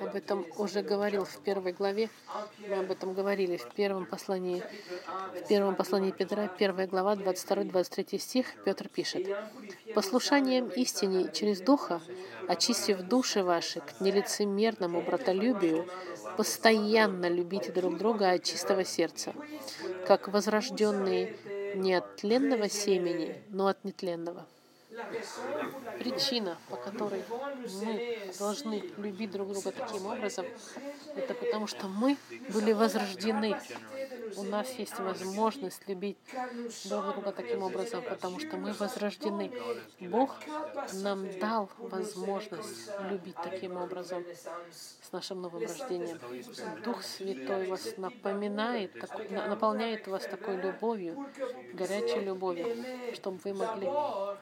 об 0.00 0.14
этом 0.14 0.44
уже 0.58 0.82
говорил 0.82 1.24
в 1.24 1.38
первой 1.40 1.72
главе. 1.72 2.10
Мы 2.58 2.74
об 2.74 2.90
этом 2.90 3.14
говорили 3.14 3.56
в 3.56 3.72
первом 3.72 4.04
послании, 4.04 4.62
в 5.34 5.48
первом 5.48 5.74
послании 5.74 6.10
Петра, 6.10 6.46
первая 6.48 6.86
глава, 6.86 7.14
22-23 7.14 8.18
стих. 8.18 8.46
Петр 8.64 8.88
пишет. 8.88 9.26
«Послушанием 9.94 10.68
истине 10.68 11.30
через 11.32 11.60
Духа, 11.60 12.02
очистив 12.48 13.00
души 13.00 13.42
ваши 13.42 13.80
к 13.80 13.98
нелицемерному 14.00 15.00
братолюбию, 15.00 15.88
постоянно 16.36 17.30
любите 17.30 17.72
друг 17.72 17.96
друга 17.96 18.32
от 18.32 18.44
чистого 18.44 18.84
сердца, 18.84 19.32
как 20.06 20.28
возрожденные 20.28 21.34
не 21.74 21.94
от 21.94 22.16
тленного 22.16 22.68
семени, 22.68 23.42
но 23.48 23.68
от 23.68 23.84
нетленного». 23.84 24.46
Причина, 25.98 26.56
по 26.68 26.76
которой 26.76 27.22
мы 27.82 28.18
должны 28.38 28.82
любить 28.96 29.30
друг 29.30 29.52
друга 29.52 29.72
таким 29.72 30.06
образом, 30.06 30.46
это 31.16 31.34
потому 31.34 31.66
что 31.66 31.86
мы 31.88 32.16
были 32.52 32.72
возрождены. 32.72 33.58
У 34.36 34.42
нас 34.42 34.70
есть 34.74 34.98
возможность 34.98 35.88
любить 35.88 36.18
друг 36.84 37.12
друга 37.12 37.32
таким 37.32 37.62
образом, 37.62 38.02
потому 38.02 38.38
что 38.40 38.56
мы 38.56 38.72
возрождены. 38.72 39.50
Бог 40.00 40.36
нам 40.92 41.38
дал 41.38 41.70
возможность 41.78 42.90
любить 43.10 43.36
таким 43.42 43.76
образом 43.76 44.24
с 44.70 45.12
нашим 45.12 45.42
новым 45.42 45.62
рождением. 45.62 46.18
Дух 46.84 47.02
Святой 47.02 47.66
вас 47.68 47.96
напоминает, 47.96 48.94
наполняет 49.30 50.06
вас 50.06 50.24
такой 50.24 50.56
любовью, 50.56 51.26
горячей 51.72 52.20
любовью, 52.20 52.66
чтобы 53.14 53.38
вы 53.44 53.54
могли 53.54 53.88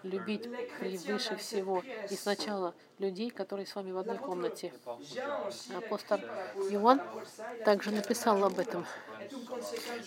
любить 0.03 0.46
превыше 0.81 1.37
всего. 1.37 1.83
И 2.11 2.17
сначала 2.17 2.75
людей, 2.99 3.31
которые 3.31 3.67
с 3.67 3.75
вами 3.75 3.93
в 3.93 3.99
одной 3.99 4.19
комнате. 4.19 4.73
Апостол 5.77 6.19
Иоанн 6.71 7.01
также 7.65 7.91
написал 7.91 8.43
об 8.45 8.59
этом, 8.59 8.87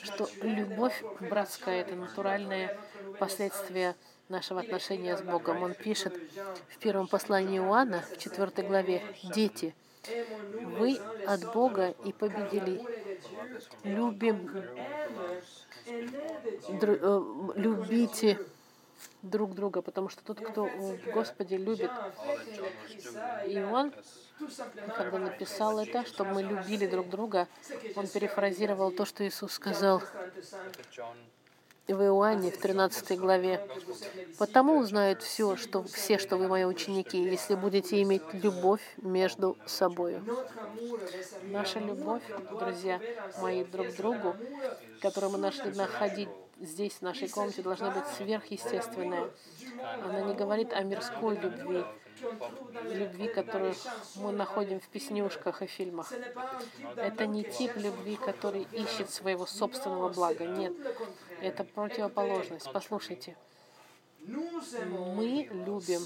что 0.04 0.28
любовь 0.42 1.04
братская— 1.20 1.82
это 1.84 1.96
натуральное 1.96 2.78
последствие 3.20 3.96
нашего 4.30 4.62
отношения 4.62 5.18
с 5.18 5.22
Богом. 5.22 5.64
Он 5.64 5.74
пишет 5.74 6.14
в 6.70 6.78
первом 6.78 7.08
послании 7.08 7.58
Иоанна, 7.58 8.02
в 8.02 8.18
4 8.18 8.68
главе, 8.68 9.04
«Дети, 9.24 9.76
вы 10.78 11.00
от 11.26 11.52
Бога 11.54 11.94
и 12.06 12.14
победили. 12.14 12.82
Любим, 13.84 14.50
дру- 16.80 17.00
э, 17.02 17.60
любите 17.60 18.40
друг 19.22 19.54
друга, 19.54 19.82
потому 19.82 20.10
что 20.10 20.24
тот, 20.24 20.40
кто 20.40 20.66
в 20.66 21.12
Господе 21.14 21.58
любит, 21.58 21.92
и 23.48 23.58
он, 23.62 23.94
когда 24.96 25.20
написал 25.20 25.80
это, 25.80 26.06
чтобы 26.06 26.32
мы 26.34 26.44
любили 26.44 26.88
друг 26.88 27.10
друга, 27.10 27.48
он 27.96 28.08
перефразировал 28.08 28.92
то, 28.92 29.06
что 29.06 29.28
Иисус 29.28 29.54
сказал. 29.54 30.02
в 31.88 32.04
Иоанне 32.04 32.52
в 32.52 32.58
13 32.60 33.18
главе. 33.18 33.68
«Потому 34.38 34.78
узнают 34.78 35.24
все, 35.24 35.56
что, 35.56 35.84
все, 35.84 36.20
что 36.20 36.38
вы 36.38 36.48
мои 36.48 36.64
ученики, 36.64 37.18
если 37.18 37.56
будете 37.56 38.02
иметь 38.04 38.22
любовь 38.32 38.82
между 38.98 39.58
собой». 39.66 40.22
Наша 41.44 41.80
любовь, 41.80 42.22
друзья 42.60 43.02
мои, 43.42 43.64
друг 43.64 43.88
к 43.88 43.96
другу, 43.96 44.36
которую 45.02 45.32
мы 45.32 45.40
нашли 45.40 45.72
находить 45.72 46.30
здесь, 46.60 46.94
в 46.94 47.02
нашей 47.02 47.30
комнате, 47.30 47.62
должна 47.62 47.92
быть 47.92 48.06
сверхъестественная. 48.18 49.30
Она 50.04 50.22
не 50.22 50.34
говорит 50.34 50.74
о 50.74 50.84
мирской 50.84 51.38
любви, 51.38 51.84
любви, 52.94 53.28
которую 53.28 53.76
мы 54.16 54.32
находим 54.32 54.80
в 54.80 54.88
песнюшках 54.90 55.62
и 55.62 55.68
фильмах. 55.68 56.12
Это 56.96 57.26
не 57.26 57.44
тип 57.44 57.76
любви, 57.76 58.18
который 58.18 58.68
ищет 58.72 59.10
своего 59.10 59.46
собственного 59.46 60.10
блага. 60.10 60.46
Нет, 60.46 60.74
это 61.42 61.64
противоположность. 61.64 62.72
Послушайте, 62.72 63.38
мы 64.30 65.50
любим 65.52 66.02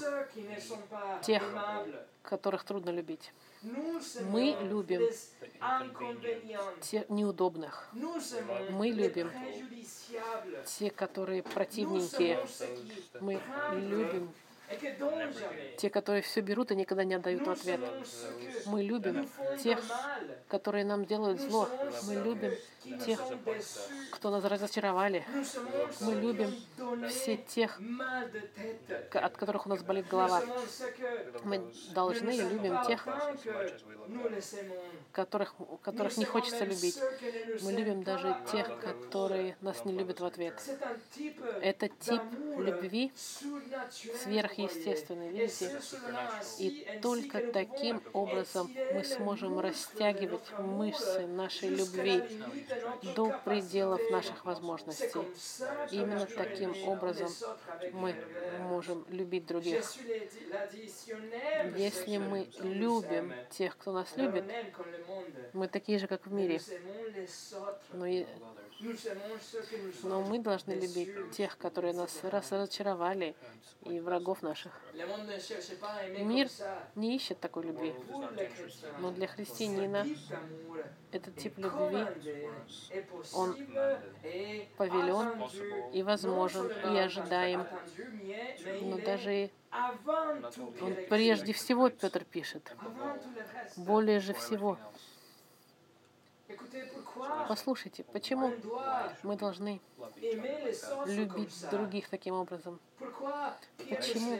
тех, 1.22 1.42
которых 2.22 2.64
трудно 2.64 2.90
любить. 2.90 3.32
Мы 3.62 4.56
любим 4.62 5.02
те 6.80 7.06
неудобных. 7.08 7.90
Мы 8.70 8.88
любим 8.88 9.30
те, 10.66 10.90
которые 10.90 11.42
противненькие. 11.42 12.46
Мы 13.20 13.40
любим 13.72 14.32
те, 15.78 15.90
которые 15.90 16.22
все 16.22 16.40
берут 16.40 16.70
и 16.70 16.76
никогда 16.76 17.04
не 17.04 17.14
отдают 17.14 17.46
в 17.46 17.50
ответ. 17.50 17.80
Мы 18.66 18.82
любим 18.82 19.28
тех, 19.62 19.80
которые 20.48 20.84
нам 20.84 21.04
делают 21.04 21.40
зло. 21.40 21.68
Мы 22.06 22.14
любим 22.14 22.52
тех, 23.04 23.20
кто 24.12 24.30
нас 24.30 24.44
разочаровали. 24.44 25.24
Мы 26.00 26.14
любим 26.14 26.54
все 27.08 27.36
тех, 27.36 27.80
от 29.12 29.36
которых 29.36 29.66
у 29.66 29.68
нас 29.68 29.82
болит 29.82 30.06
голова. 30.08 30.42
Мы 31.44 31.62
должны 31.94 32.36
и 32.36 32.42
любим 32.42 32.78
тех, 32.86 33.06
которых, 35.12 35.54
которых 35.82 36.16
не 36.16 36.24
хочется 36.24 36.64
любить. 36.64 36.98
Мы 37.62 37.72
любим 37.72 38.02
даже 38.02 38.36
тех, 38.50 38.66
которые 38.80 39.56
нас 39.60 39.84
не 39.84 39.92
любят 39.92 40.20
в 40.20 40.24
ответ. 40.24 40.60
Это 41.60 41.88
тип 41.88 42.22
любви 42.58 43.12
сверхъестественный, 44.54 45.28
видите? 45.30 45.70
И 46.58 46.98
только 47.02 47.40
таким 47.40 48.02
образом 48.12 48.70
мы 48.92 49.04
сможем 49.04 49.58
растягивать 49.58 50.58
мышцы 50.58 51.26
нашей 51.26 51.68
любви 51.68 52.22
до 53.14 53.34
пределов 53.44 54.00
наших 54.10 54.44
возможностей. 54.44 55.20
Именно 55.90 56.26
таким 56.26 56.74
образом 56.86 57.30
мы 57.92 58.14
можем 58.60 59.04
любить 59.08 59.46
других. 59.46 59.92
Если 61.76 62.16
мы 62.18 62.48
любим 62.60 63.32
тех, 63.50 63.76
кто 63.76 63.92
нас 63.92 64.16
любит, 64.16 64.44
мы 65.52 65.68
такие 65.68 65.98
же, 65.98 66.06
как 66.06 66.26
в 66.26 66.32
мире. 66.32 66.60
Но, 67.92 68.06
но 70.02 70.22
мы 70.22 70.38
должны 70.38 70.72
любить 70.72 71.30
тех, 71.32 71.56
которые 71.58 71.94
нас 71.94 72.20
разочаровали, 72.22 73.34
и 73.84 74.00
врагов 74.00 74.42
наших. 74.42 74.72
Мир 76.18 76.48
не 76.94 77.16
ищет 77.16 77.40
такой 77.40 77.64
любви. 77.64 77.94
Но 78.98 79.10
для 79.10 79.26
христианина 79.26 80.06
этот 81.12 81.36
тип 81.36 81.58
любви 81.58 82.06
et 82.90 83.06
повелен 84.76 85.28
и 85.92 86.02
возможен, 86.02 86.70
и 86.92 86.98
ожидаем. 86.98 87.66
Но 88.82 88.98
даже 88.98 89.50
он 90.80 90.96
прежде 91.08 91.52
всего, 91.52 91.90
Петр 91.90 92.24
пишет, 92.24 92.74
более 93.76 94.20
же 94.20 94.32
всего. 94.34 94.78
Послушайте, 97.48 98.04
почему 98.12 98.52
мы 99.22 99.36
должны 99.36 99.80
любить 101.06 101.70
других 101.70 102.08
таким 102.08 102.34
образом? 102.34 102.80
Почему 103.88 104.38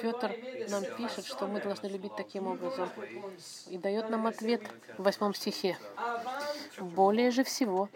Петр 0.00 0.34
нам 0.68 0.84
пишет, 0.96 1.24
что 1.24 1.46
мы 1.46 1.60
должны 1.60 1.86
любить 1.86 2.14
таким 2.16 2.46
образом? 2.46 2.90
И 3.68 3.78
дает 3.78 4.10
нам 4.10 4.26
ответ 4.26 4.62
в 4.98 5.02
восьмом 5.02 5.34
стихе. 5.34 5.78
Более 6.78 7.30
же 7.30 7.44
всего 7.44 7.88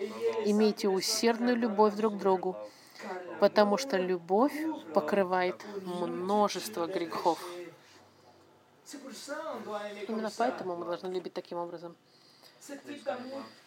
имейте 0.45 0.89
усердную 0.89 1.57
любовь 1.57 1.95
друг 1.95 2.15
к 2.15 2.19
другу, 2.19 2.57
потому 3.41 3.77
что 3.77 3.97
любовь 3.97 4.55
покрывает 4.95 5.63
множество 5.83 6.87
грехов. 6.87 7.39
Именно 10.09 10.31
поэтому 10.37 10.77
мы 10.77 10.87
должны 10.87 11.09
любить 11.09 11.35
таким 11.35 11.59
образом. 11.59 11.95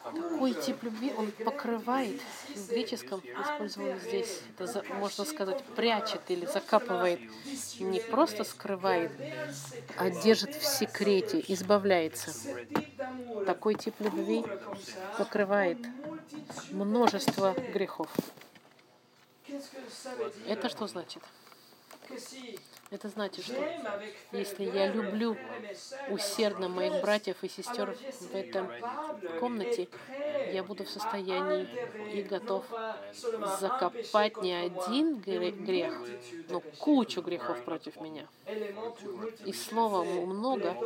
Такой 0.03 0.53
тип 0.53 0.83
любви, 0.83 1.11
он 1.17 1.31
покрывает, 1.31 2.21
в 2.55 2.69
греческом 2.69 3.21
использован 3.41 3.99
здесь, 3.99 4.41
это 4.49 4.67
за- 4.67 4.83
можно 4.83 5.25
сказать, 5.25 5.63
прячет 5.75 6.21
или 6.29 6.45
закапывает, 6.45 7.19
не 7.79 7.99
просто 7.99 8.43
скрывает, 8.43 9.11
а 9.97 10.09
держит 10.09 10.53
в 10.55 10.63
секрете, 10.63 11.43
избавляется. 11.47 12.31
Такой 13.45 13.75
тип 13.75 13.95
любви 13.99 14.43
покрывает 15.17 15.79
множество 16.71 17.53
грехов. 17.73 18.09
Это 20.47 20.69
что 20.69 20.87
значит? 20.87 21.23
Это 22.93 23.09
значит, 23.09 23.43
что 23.43 23.55
если 24.31 24.65
я 24.65 24.87
люблю 24.87 25.35
усердно 26.09 26.69
моих 26.69 27.01
братьев 27.01 27.37
и 27.41 27.49
сестер 27.49 27.97
в 28.19 28.35
этом 28.35 28.69
комнате, 29.39 29.89
я 30.51 30.63
буду 30.63 30.83
в 30.85 30.89
состоянии 30.89 31.67
и 32.13 32.21
готов 32.21 32.63
закопать 33.59 34.37
не 34.43 34.53
один 34.53 35.17
грех, 35.17 35.95
но 36.49 36.59
кучу 36.59 37.21
грехов 37.21 37.63
против 37.63 37.99
меня. 37.99 38.27
И 39.43 39.53
слово 39.53 40.03
c'est 40.03 40.25
много, 40.27 40.77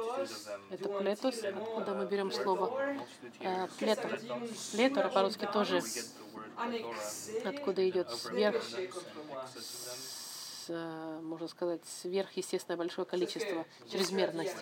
это 0.70 0.88
плетос, 0.88 1.44
откуда 1.44 1.94
мы 1.94 2.04
euh, 2.04 2.10
берем 2.10 2.32
слово 2.32 2.96
э, 3.42 3.68
плетор. 3.80 4.18
Плетора 4.72 5.10
по-русски 5.10 5.48
тоже, 5.52 5.82
откуда 7.44 7.90
идет 7.90 8.10
сверх, 8.12 8.64
можно 10.70 11.48
сказать, 11.48 11.82
сверхъестественное 11.86 12.78
большое 12.78 13.06
количество, 13.06 13.66
чрезмерность. 13.92 14.56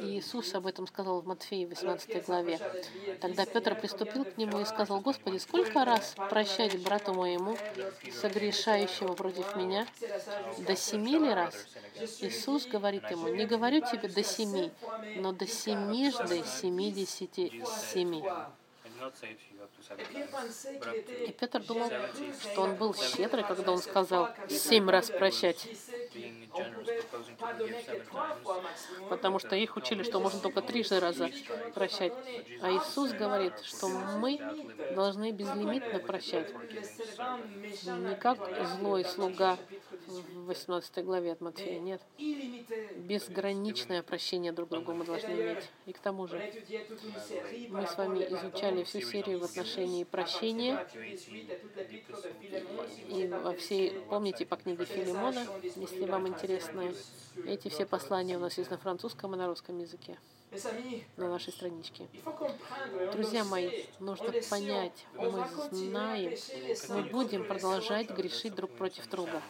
И 0.00 0.18
Иисус 0.18 0.54
об 0.54 0.66
этом 0.66 0.86
сказал 0.86 1.20
в 1.20 1.26
Матфея 1.26 1.66
18 1.68 2.24
главе. 2.26 2.58
Тогда 3.20 3.46
Петр 3.46 3.74
приступил 3.74 4.24
к 4.24 4.36
нему 4.36 4.60
и 4.60 4.64
сказал, 4.64 5.00
«Господи, 5.00 5.38
сколько 5.38 5.84
раз 5.84 6.14
прощать 6.28 6.80
брату 6.82 7.14
моему, 7.14 7.56
согрешающему 8.20 9.14
против 9.14 9.56
меня? 9.56 9.86
До 10.58 10.76
семи 10.76 11.18
ли 11.18 11.32
раз?» 11.32 11.54
Иисус 12.20 12.66
говорит 12.66 13.10
ему, 13.10 13.28
«Не 13.28 13.46
говорю 13.46 13.80
тебе 13.80 14.08
до 14.08 14.22
семи, 14.22 14.70
но 15.16 15.32
до 15.32 15.46
семижды 15.46 16.42
семидесяти 16.44 17.62
семи». 17.92 18.22
И 21.26 21.32
Петр 21.32 21.62
думал, 21.62 21.90
что 22.40 22.62
он 22.62 22.74
был 22.76 22.94
щедрый, 22.94 23.44
когда 23.44 23.72
он 23.72 23.78
сказал 23.78 24.28
семь 24.48 24.90
раз 24.90 25.10
прощать, 25.10 25.68
потому 29.08 29.38
что 29.38 29.56
их 29.56 29.76
учили, 29.76 30.02
что 30.02 30.20
можно 30.20 30.40
только 30.40 30.60
трижды 30.62 31.00
раза 31.00 31.30
прощать. 31.74 32.12
А 32.62 32.70
Иисус 32.70 33.12
говорит, 33.12 33.54
что 33.62 33.88
мы 33.88 34.38
должны 34.94 35.32
безлимитно 35.32 35.98
прощать. 36.00 36.52
Не 37.84 38.16
как 38.16 38.38
злой 38.78 39.04
слуга 39.04 39.58
в 40.10 40.46
18 40.46 41.04
главе 41.04 41.32
от 41.32 41.40
Матфея, 41.40 41.80
нет. 41.80 42.00
Безграничное 42.96 44.02
прощение 44.02 44.52
друг 44.52 44.68
другу 44.68 44.92
мы 44.92 45.04
должны 45.04 45.30
иметь. 45.30 45.68
И 45.86 45.92
к 45.92 45.98
тому 45.98 46.26
же 46.26 46.42
мы 47.68 47.86
с 47.86 47.96
вами 47.96 48.20
изучали 48.30 48.84
всю 48.84 49.00
серию 49.00 49.38
в 49.40 49.44
отношении 49.44 50.04
прощения. 50.04 50.86
И 53.08 53.26
во 53.28 53.54
всей, 53.54 54.00
помните 54.08 54.46
по 54.46 54.56
книге 54.56 54.84
Филимона, 54.84 55.46
если 55.76 56.04
вам 56.04 56.28
интересно, 56.28 56.92
эти 57.46 57.68
все 57.68 57.86
послания 57.86 58.36
у 58.36 58.40
нас 58.40 58.58
есть 58.58 58.70
на 58.70 58.78
французском 58.78 59.34
и 59.34 59.38
на 59.38 59.46
русском 59.46 59.78
языке, 59.78 60.18
на 61.16 61.28
нашей 61.28 61.52
страничке. 61.52 62.08
Друзья 63.12 63.44
мои, 63.44 63.84
нужно 63.98 64.32
понять, 64.48 65.06
мы 65.14 65.46
знаем, 65.70 66.36
мы 66.88 67.02
будем 67.04 67.44
продолжать 67.46 68.10
грешить 68.10 68.54
друг 68.54 68.70
против 68.72 69.08
друга. 69.08 69.42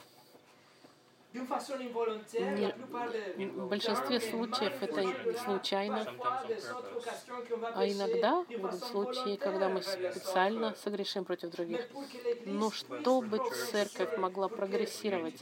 В 1.32 1.38
большинстве 3.68 4.20
случаев 4.20 4.82
это 4.82 5.04
случайно, 5.44 6.04
а 7.74 7.86
иногда 7.86 8.44
будут 8.58 8.82
случаи, 8.82 9.36
когда 9.36 9.68
мы 9.68 9.82
специально 9.82 10.74
согрешим 10.74 11.24
против 11.24 11.50
других. 11.50 11.86
Но 12.46 12.72
чтобы 12.72 13.38
церковь 13.70 14.16
могла 14.16 14.48
прогрессировать 14.48 15.40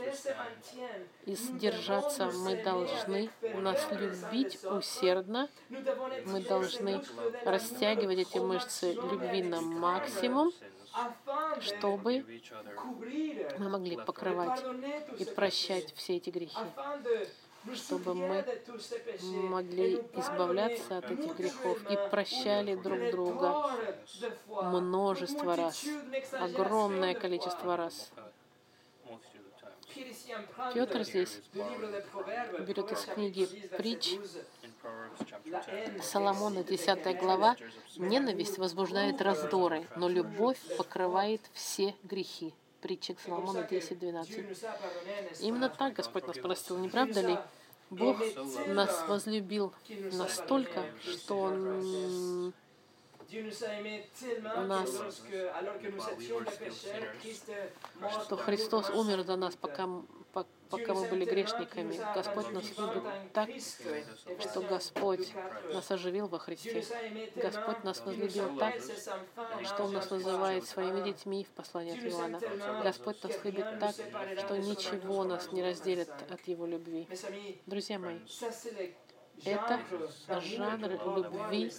и 1.24 1.34
сдержаться, 1.34 2.26
мы 2.26 2.62
должны 2.62 3.30
нас 3.54 3.88
любить 3.90 4.62
усердно, 4.64 5.48
мы 5.70 6.40
должны 6.40 7.00
растягивать 7.46 8.18
эти 8.18 8.36
мышцы 8.36 8.92
любви 8.92 9.42
на 9.42 9.62
максимум, 9.62 10.52
чтобы 11.60 12.24
мы 13.58 13.68
могли 13.68 13.96
покрывать 13.96 14.64
и 15.18 15.24
прощать 15.24 15.94
все 15.94 16.16
эти 16.16 16.30
грехи, 16.30 16.56
чтобы 17.74 18.14
мы 18.14 18.44
могли 19.48 19.96
избавляться 20.14 20.98
от 20.98 21.10
этих 21.10 21.36
грехов 21.36 21.78
и 21.90 21.96
прощали 22.10 22.74
друг 22.74 23.10
друга 23.10 23.76
множество 24.62 25.56
раз, 25.56 25.84
огромное 26.32 27.14
количество 27.14 27.76
раз. 27.76 28.10
Петр 30.74 31.02
здесь 31.02 31.40
берет 31.52 32.92
из 32.92 33.04
книги 33.06 33.48
chapitre 33.48 33.66
10, 33.68 33.68
verset 33.70 33.76
притч 33.76 34.10
12. 34.12 34.18
La 34.18 34.26
haine 34.28 34.57
Соломона, 36.02 36.60
excite 36.60 36.68
10 36.68 37.04
les 37.06 37.14
глава, 37.20 37.56
«Ненависть 37.96 38.58
возбуждает 38.58 39.20
раздоры, 39.20 39.86
но 39.96 40.08
любовь 40.08 40.58
покрывает 40.76 41.40
все 41.52 41.94
грехи». 42.04 42.54
Притча 42.80 43.14
к 43.14 43.20
Соломону 43.20 43.66
10, 43.68 43.98
12. 43.98 44.30
Dieu 44.30 44.46
nous 44.48 44.64
a 44.64 44.72
pardonné, 44.72 45.22
n'est-ce 45.22 45.42
Именно 45.42 45.68
pas? 45.68 45.76
так 45.78 45.94
Господь 45.94 46.26
нас 46.28 46.38
простил, 46.38 46.78
не 46.78 46.88
правда 46.88 47.20
ли? 47.22 47.38
Бог 47.90 48.18
нас 48.68 49.04
возлюбил 49.08 49.72
настолько, 50.12 50.84
что 51.00 51.40
Он 51.40 52.52
нас- 54.68 55.02
что 58.24 58.36
Христос 58.36 58.90
умер 58.90 59.22
за 59.22 59.36
нас, 59.36 59.56
пока, 59.56 59.88
пока 60.70 60.94
мы 60.94 61.08
были 61.08 61.24
грешниками. 61.24 61.98
Господь 62.14 62.50
нас 62.52 62.64
любит 62.78 63.02
так, 63.32 63.48
что 64.40 64.60
Господь 64.62 65.32
нас 65.72 65.90
оживил 65.90 66.28
во 66.28 66.38
Христе. 66.38 66.84
Господь 67.36 67.84
нас 67.84 68.00
возлюбил 68.04 68.56
так, 68.58 68.74
что 69.64 69.84
Он 69.84 69.92
нас 69.92 70.10
называет 70.10 70.66
своими 70.66 71.00
детьми 71.04 71.44
в 71.44 71.50
послании 71.50 71.98
от 71.98 72.04
Иоанна. 72.04 72.40
Господь 72.82 73.22
нас 73.22 73.44
любит 73.44 73.78
так, 73.78 73.94
что 74.38 74.56
ничего 74.56 75.24
нас 75.24 75.52
не 75.52 75.62
разделит 75.62 76.10
от 76.30 76.46
Его 76.46 76.66
любви. 76.66 77.08
Друзья 77.66 77.98
мои, 77.98 78.18
это 79.44 79.80
жанр 80.40 80.90
любви, 81.16 81.72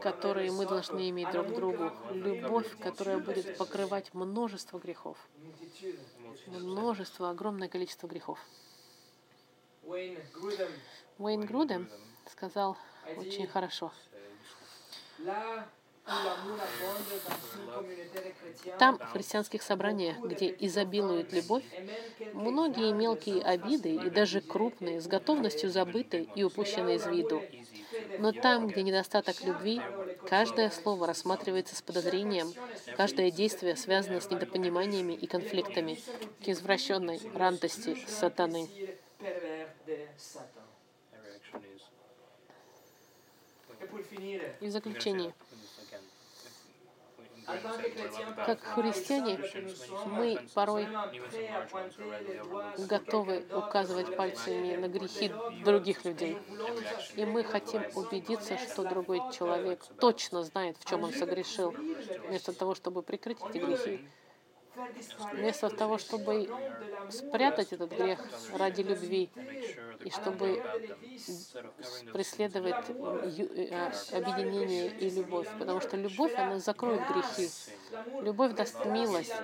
которые 0.00 0.50
мы 0.52 0.66
должны 0.66 1.10
иметь 1.10 1.30
друг 1.30 1.48
к 1.48 1.54
другу. 1.54 1.92
Любовь, 2.10 2.78
которая 2.78 3.18
будет 3.18 3.56
покрывать 3.56 4.12
множество 4.14 4.78
грехов. 4.78 5.16
Множество, 6.46 7.30
огромное 7.30 7.68
количество 7.68 8.06
грехов. 8.06 8.38
Уэйн 11.18 11.46
Грудем 11.46 11.88
сказал 12.26 12.76
очень 13.16 13.46
хорошо. 13.46 13.92
Там, 18.78 18.98
в 18.98 19.12
христианских 19.12 19.62
собраниях, 19.62 20.18
где 20.20 20.54
изобилует 20.58 21.32
любовь, 21.32 21.64
многие 22.32 22.92
мелкие 22.92 23.42
обиды 23.42 23.94
и 23.94 24.10
даже 24.10 24.40
крупные 24.40 25.00
с 25.00 25.06
готовностью 25.06 25.70
забыты 25.70 26.28
и 26.34 26.42
упущены 26.42 26.96
из 26.96 27.06
виду. 27.06 27.42
Но 28.18 28.32
там, 28.32 28.66
где 28.68 28.82
недостаток 28.82 29.42
любви, 29.44 29.80
каждое 30.28 30.70
слово 30.70 31.06
рассматривается 31.06 31.76
с 31.76 31.82
подозрением, 31.82 32.52
каждое 32.96 33.30
действие 33.30 33.76
связано 33.76 34.20
с 34.20 34.30
недопониманиями 34.30 35.12
и 35.12 35.26
конфликтами, 35.26 35.98
к 36.44 36.48
извращенной 36.48 37.20
радости 37.34 37.96
сатаны. 38.08 38.68
И 44.60 44.66
в 44.66 44.70
заключение, 44.70 45.34
как 48.46 48.60
христиане, 48.60 49.38
мы 50.06 50.38
порой 50.54 50.88
готовы 52.88 53.44
указывать 53.54 54.16
пальцами 54.16 54.76
на 54.76 54.88
грехи 54.88 55.32
других 55.64 56.04
людей. 56.04 56.38
И 57.16 57.24
мы 57.24 57.44
хотим 57.44 57.82
убедиться, 57.94 58.58
что 58.58 58.84
другой 58.84 59.20
человек 59.32 59.84
точно 59.98 60.42
знает, 60.42 60.76
в 60.78 60.88
чем 60.88 61.04
он 61.04 61.12
согрешил, 61.12 61.74
вместо 62.28 62.52
того, 62.52 62.74
чтобы 62.74 63.02
прикрыть 63.02 63.38
эти 63.48 63.58
грехи. 63.58 64.00
Вместо 65.32 65.68
того, 65.70 65.98
чтобы 65.98 66.48
спрятать 67.10 67.72
этот 67.72 67.90
грех 67.90 68.20
ради 68.54 68.82
любви 68.82 69.30
и 70.04 70.10
чтобы 70.10 70.62
преследовать 72.12 72.88
э, 72.88 73.92
объединение 74.12 74.88
и 74.88 75.10
любовь. 75.10 75.48
Потому 75.58 75.80
что 75.80 75.96
любовь, 75.96 76.34
она 76.36 76.58
закроет 76.58 77.02
грехи. 77.08 77.50
Любовь 78.22 78.54
даст 78.54 78.84
милость. 78.86 79.34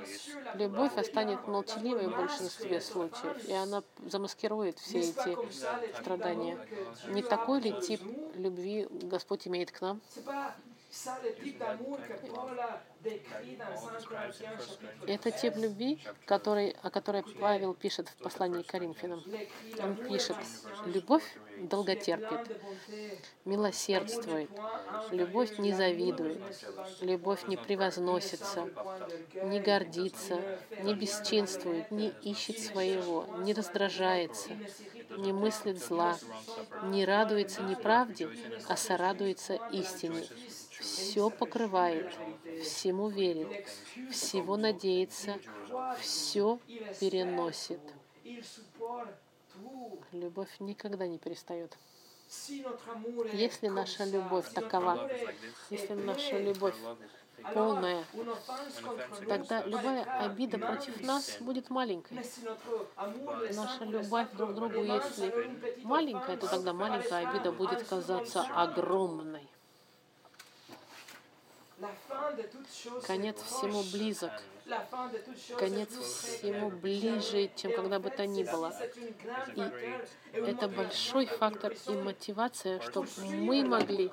Любовь 0.54 0.96
останет 0.96 1.46
молчаливой 1.46 2.06
в 2.06 2.16
большинстве 2.16 2.80
случаев, 2.80 3.48
и 3.48 3.52
она 3.52 3.82
замаскирует 4.06 4.78
все 4.78 5.00
эти 5.00 5.36
страдания. 6.00 6.58
Не 7.08 7.22
такой 7.22 7.60
ли 7.60 7.72
тип 7.80 8.00
любви 8.34 8.86
Господь 8.90 9.46
имеет 9.48 9.70
к 9.70 9.80
нам? 9.80 10.00
Это 15.06 15.30
тип 15.30 15.56
любви, 15.56 15.98
который, 16.24 16.76
о 16.82 16.90
которой 16.90 17.22
Павел 17.40 17.74
пишет 17.74 18.08
в 18.08 18.16
послании 18.16 18.62
к 18.62 18.66
Коринфянам. 18.66 19.22
Он 19.80 19.96
пишет, 19.96 20.36
любовь 20.86 21.24
долготерпит, 21.58 22.60
милосердствует, 23.44 24.50
любовь 25.10 25.58
не 25.58 25.72
завидует, 25.72 26.40
любовь 27.00 27.46
не 27.46 27.56
превозносится, 27.56 28.68
не 29.44 29.60
гордится, 29.60 30.40
не 30.82 30.94
бесчинствует, 30.94 31.90
не 31.90 32.08
ищет 32.22 32.58
своего, 32.58 33.26
не 33.38 33.52
раздражается, 33.52 34.50
не 35.16 35.32
мыслит 35.32 35.78
зла, 35.78 36.16
не 36.84 37.04
радуется 37.04 37.62
неправде, 37.62 38.28
а 38.68 38.76
сорадуется 38.76 39.54
истине, 39.72 40.24
все 40.96 41.28
покрывает, 41.30 42.10
всему 42.62 43.08
верит, 43.08 43.68
всего 44.10 44.56
надеется, 44.56 45.38
все 46.00 46.58
переносит. 47.00 47.80
Любовь 50.12 50.48
никогда 50.58 51.06
не 51.06 51.18
перестает. 51.18 51.76
Если 53.32 53.68
наша 53.68 54.04
любовь 54.04 54.50
такова, 54.52 55.08
если 55.70 55.94
наша 55.94 56.38
любовь 56.38 56.74
полная, 57.54 58.04
тогда 59.28 59.64
любая 59.64 60.02
обида 60.24 60.58
против 60.58 61.00
нас 61.02 61.36
будет 61.40 61.70
маленькой. 61.70 62.18
Наша 63.54 63.84
любовь 63.84 64.28
друг 64.32 64.50
к 64.50 64.54
другу, 64.54 64.82
если 64.82 65.84
маленькая, 65.84 66.36
то 66.36 66.48
тогда 66.48 66.72
маленькая 66.72 67.28
обида 67.28 67.52
будет 67.52 67.82
казаться 67.84 68.42
огромной. 68.42 69.46
Конец 73.06 73.36
всему 73.42 73.82
близок. 73.92 74.32
Конец 75.58 75.90
всему 75.90 76.70
ближе, 76.70 77.50
чем 77.54 77.72
когда 77.72 77.98
бы 78.00 78.10
то 78.10 78.26
ни 78.26 78.42
было. 78.42 78.74
И 79.54 80.40
это 80.40 80.68
большой 80.68 81.26
фактор 81.26 81.72
и 81.88 81.92
мотивация, 81.92 82.80
чтобы 82.80 83.08
мы 83.26 83.64
могли 83.64 84.10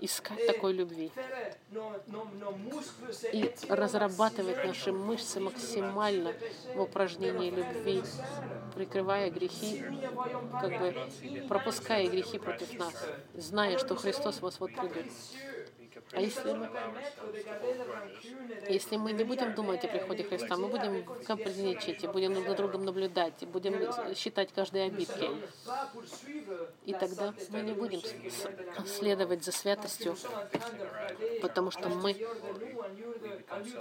искать 0.00 0.46
такой 0.46 0.72
любви. 0.72 1.12
И 3.32 3.54
разрабатывать 3.68 4.64
наши 4.64 4.92
мышцы 4.92 5.40
максимально 5.40 6.32
в 6.74 6.80
упражнении 6.80 7.50
любви, 7.50 8.02
прикрывая 8.74 9.30
грехи, 9.30 9.84
как 10.60 10.78
бы 10.78 11.46
пропуская 11.48 12.08
грехи 12.08 12.38
против 12.38 12.72
нас, 12.78 12.94
зная, 13.34 13.78
что 13.78 13.96
Христос 13.96 14.40
вас 14.40 14.60
вот 14.60 14.72
придет. 14.74 15.06
А 16.14 16.20
если 16.20 16.52
мы, 16.52 16.68
если 18.68 18.96
мы 18.96 19.12
не 19.12 19.24
будем 19.24 19.54
думать 19.54 19.84
о 19.84 19.88
приходе 19.88 20.22
Христа, 20.22 20.56
мы 20.56 20.68
будем 20.68 21.04
компредничать, 21.26 22.04
и 22.04 22.06
будем 22.06 22.34
друг 22.34 22.46
за 22.46 22.54
другом 22.54 22.84
наблюдать, 22.84 23.42
и 23.42 23.46
будем 23.46 23.74
считать 24.14 24.52
каждой 24.52 24.86
обидки. 24.86 25.28
И 26.84 26.92
тогда 26.92 27.34
мы 27.50 27.62
не 27.62 27.72
будем 27.72 28.00
следовать 28.86 29.44
за 29.44 29.52
святостью, 29.52 30.16
потому 31.42 31.70
что 31.70 31.88
мы 31.88 32.16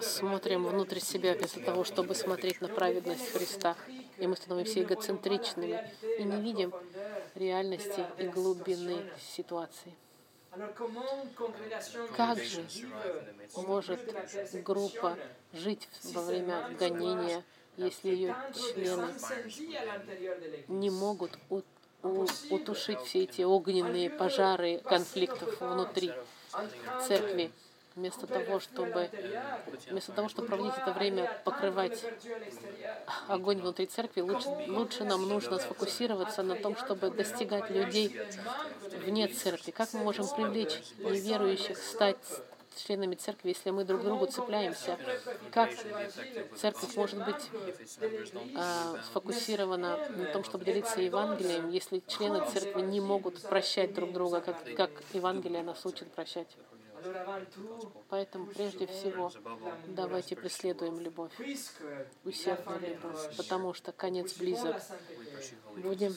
смотрим 0.02 0.66
внутрь 0.66 1.00
себя 1.00 1.34
вместо 1.34 1.60
того, 1.60 1.84
чтобы 1.84 2.16
смотреть 2.16 2.62
на 2.62 2.68
праведность 2.68 3.32
Христа. 3.32 3.76
И 4.18 4.28
мы 4.28 4.36
становимся 4.36 4.82
эгоцентричными 4.82 5.92
и 6.18 6.24
не 6.24 6.42
видим 6.42 6.74
реальности 7.36 8.06
и 8.18 8.28
глубины 8.28 9.12
ситуации. 9.36 9.94
Как 12.16 12.38
же 12.38 12.64
может 13.56 14.00
группа 14.64 15.18
жить 15.54 15.88
во 16.14 16.22
время 16.22 16.70
гонения, 16.78 17.44
если 17.78 18.10
ее 18.10 18.36
члены 18.54 19.14
не 20.68 20.92
могут 20.92 21.38
утушить 22.02 23.02
все 23.02 23.24
эти 23.24 23.42
огненные 23.42 24.10
пожары 24.12 24.78
конфликтов 24.80 25.60
внутри 25.60 26.14
церкви? 27.08 27.52
Вместо 27.96 28.28
того, 28.28 28.60
чтобы, 28.60 29.10
вместо 29.90 30.12
того, 30.12 30.30
чтобы 30.30 30.48
проводить 30.48 30.78
это 30.78 30.92
время, 30.92 31.42
покрывать 31.44 32.04
огонь 33.28 33.60
внутри 33.60 33.86
церкви, 33.86 34.22
лучше, 34.22 34.50
лучше 34.68 35.04
нам 35.04 35.28
нужно 35.28 35.60
сфокусироваться 35.60 36.44
на 36.44 36.56
том, 36.56 36.76
чтобы 36.76 37.10
достигать 37.12 37.70
людей 37.70 38.20
вне 39.06 39.28
церкви. 39.28 39.72
Как 39.72 39.94
мы 39.94 40.04
можем 40.04 40.28
привлечь 40.28 40.80
неверующих 41.00 41.78
стать 41.78 42.18
членами 42.76 43.16
церкви, 43.16 43.50
если 43.50 43.70
мы 43.70 43.84
друг 43.84 44.02
к 44.02 44.04
другу 44.04 44.26
цепляемся? 44.26 44.98
Как 45.52 45.70
церковь 46.56 46.96
может 46.96 47.24
быть 47.24 47.50
э, 48.00 48.96
сфокусирована 49.10 50.10
на 50.10 50.26
том, 50.26 50.44
чтобы 50.44 50.66
делиться 50.66 51.00
Евангелием, 51.00 51.70
если 51.70 52.02
члены 52.08 52.44
церкви 52.52 52.82
не 52.82 53.00
могут 53.00 53.42
прощать 53.42 53.94
друг 53.94 54.12
друга, 54.12 54.42
как, 54.42 54.58
как 54.76 54.92
Евангелие 55.14 55.62
нас 55.62 55.86
учит 55.86 56.12
прощать? 56.12 56.48
Поэтому 58.10 58.48
прежде 58.48 58.88
всего 58.88 59.32
давайте 59.88 60.36
преследуем 60.36 61.00
любовь, 61.00 61.32
усердную 62.24 62.80
любовь, 62.82 63.38
потому 63.38 63.74
что 63.74 63.92
конец 63.92 64.34
близок. 64.38 64.76
Будем 65.76 66.16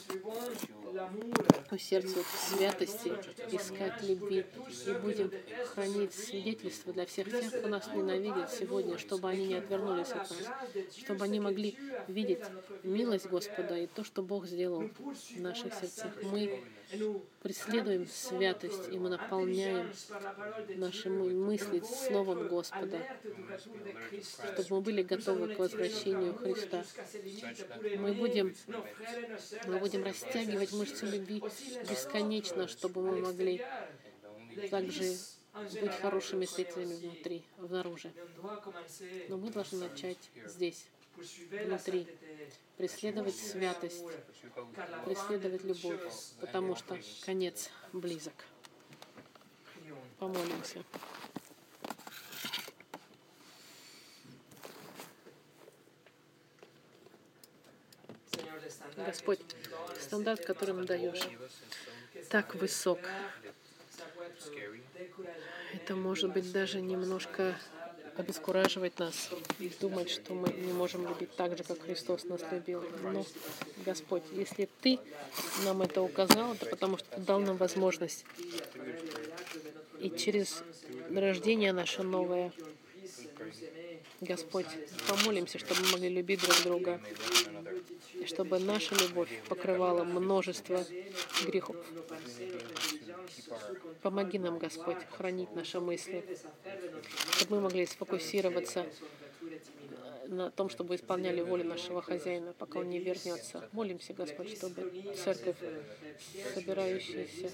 усердствовать 1.71 2.27
в 2.27 2.55
святости, 2.55 3.09
искать 3.51 4.01
любви 4.03 4.45
и 4.85 4.93
будем 4.93 5.31
хранить 5.73 6.13
свидетельство 6.13 6.93
для 6.93 7.05
всех 7.05 7.29
тех, 7.29 7.51
кто 7.51 7.67
нас 7.67 7.87
ненавидит 7.93 8.49
сегодня, 8.51 8.97
чтобы 8.97 9.29
они 9.29 9.47
не 9.47 9.55
отвернулись 9.55 10.11
от 10.11 10.29
нас, 10.29 10.45
чтобы 10.97 11.25
они 11.25 11.39
могли 11.39 11.77
видеть 12.07 12.43
милость 12.83 13.27
Господа 13.27 13.77
и 13.77 13.87
то, 13.87 14.03
что 14.03 14.21
Бог 14.21 14.45
сделал 14.45 14.89
в 14.99 15.41
наших 15.41 15.73
сердцах. 15.73 16.13
Мы 16.23 16.63
преследуем 17.41 18.07
святость, 18.07 18.89
и 18.91 18.97
мы 18.97 19.09
наполняем 19.09 19.91
наши 20.75 21.09
мысли 21.09 21.81
Словом 21.81 22.47
Господа, 22.47 22.99
чтобы 24.53 24.67
мы 24.69 24.81
были 24.81 25.03
готовы 25.03 25.55
к 25.55 25.59
возвращению 25.59 26.35
Христа. 26.35 26.83
Мы 27.97 28.13
будем, 28.13 28.55
мы 29.67 29.79
будем 29.79 30.03
растягивать 30.03 30.71
мышцы 30.73 31.05
любви 31.05 31.41
бесконечно, 31.89 32.67
чтобы 32.67 33.01
мы 33.01 33.21
могли 33.21 33.61
также 34.69 35.17
быть 35.81 35.95
хорошими 36.01 36.45
свидетелями 36.45 36.95
внутри, 36.95 37.43
внаружи. 37.57 38.11
Но 39.29 39.37
мы 39.37 39.49
должны 39.49 39.79
начать 39.79 40.29
здесь, 40.45 40.85
внутри, 41.17 42.07
преследовать 42.77 43.35
святость, 43.35 44.05
преследовать 45.05 45.63
любовь, 45.63 46.01
потому 46.39 46.75
что 46.75 46.97
конец 47.25 47.69
близок. 47.93 48.33
Помолимся. 50.19 50.83
Господь, 59.05 59.39
стандарт, 59.99 60.43
который 60.45 60.73
мы 60.73 60.83
даешь, 60.83 61.27
так 62.29 62.55
высок. 62.55 62.99
Это 65.73 65.95
может 65.95 66.33
быть 66.33 66.51
даже 66.51 66.81
немножко 66.81 67.55
обескураживать 68.17 68.97
нас 68.99 69.29
думать, 69.79 70.09
что 70.09 70.33
мы 70.33 70.49
не 70.49 70.73
можем 70.73 71.07
любить 71.07 71.35
так 71.35 71.57
же, 71.57 71.63
как 71.63 71.81
Христос 71.81 72.23
нас 72.25 72.41
любил. 72.51 72.83
Но, 73.03 73.25
Господь, 73.85 74.23
если 74.31 74.67
Ты 74.81 74.99
нам 75.63 75.81
это 75.81 76.01
указал, 76.01 76.53
это 76.53 76.65
потому 76.65 76.97
что 76.97 77.07
Ты 77.15 77.21
дал 77.21 77.39
нам 77.39 77.57
возможность. 77.57 78.25
И 79.99 80.09
через 80.09 80.63
рождение 81.13 81.73
наше 81.73 82.03
новое, 82.03 82.51
Господь, 84.21 84.67
помолимся, 85.07 85.59
чтобы 85.59 85.81
мы 85.81 85.91
могли 85.93 86.09
любить 86.09 86.41
друг 86.41 86.63
друга, 86.63 87.01
и 88.13 88.25
чтобы 88.25 88.59
наша 88.59 88.95
любовь 88.95 89.29
покрывала 89.47 90.03
множество 90.03 90.83
грехов. 91.45 91.75
Помоги 94.01 94.39
нам, 94.39 94.57
Господь, 94.57 94.97
хранить 95.11 95.53
наши 95.55 95.79
мысли, 95.79 96.23
чтобы 97.31 97.55
мы 97.55 97.61
могли 97.63 97.85
сфокусироваться 97.85 98.85
на 100.27 100.51
том, 100.51 100.69
чтобы 100.69 100.95
исполняли 100.95 101.41
волю 101.41 101.65
нашего 101.65 102.01
хозяина, 102.01 102.53
пока 102.53 102.79
он 102.79 102.89
не 102.89 102.99
вернется. 102.99 103.67
Молимся, 103.71 104.13
Господь, 104.13 104.55
чтобы 104.57 104.91
церковь, 105.15 105.57
собирающаяся 106.53 107.49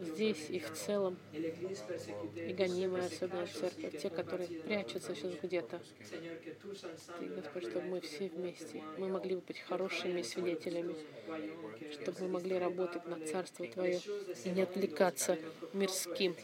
здесь 0.00 0.50
и 0.50 0.58
в 0.58 0.72
целом, 0.72 1.16
и 1.32 2.52
гонимая 2.52 3.06
особенно 3.06 3.46
церковь, 3.46 4.00
те, 4.00 4.10
которые 4.10 4.48
прячутся 4.48 5.14
сейчас 5.14 5.32
где-то, 5.42 5.80
и, 7.20 7.24
Господь, 7.24 7.64
чтобы 7.64 7.86
мы 7.86 8.00
все 8.00 8.28
вместе, 8.28 8.82
мы 8.98 9.08
могли 9.08 9.36
быть 9.36 9.60
хорошими 9.60 10.22
свидетелями, 10.22 10.94
чтобы 11.92 12.22
мы 12.22 12.28
могли 12.28 12.58
работать 12.58 13.06
на 13.06 13.24
Царство 13.26 13.66
Твое 13.66 14.00
и 14.44 14.50
не 14.50 14.62
отвлекаться 14.62 15.38
мирским 15.72 16.34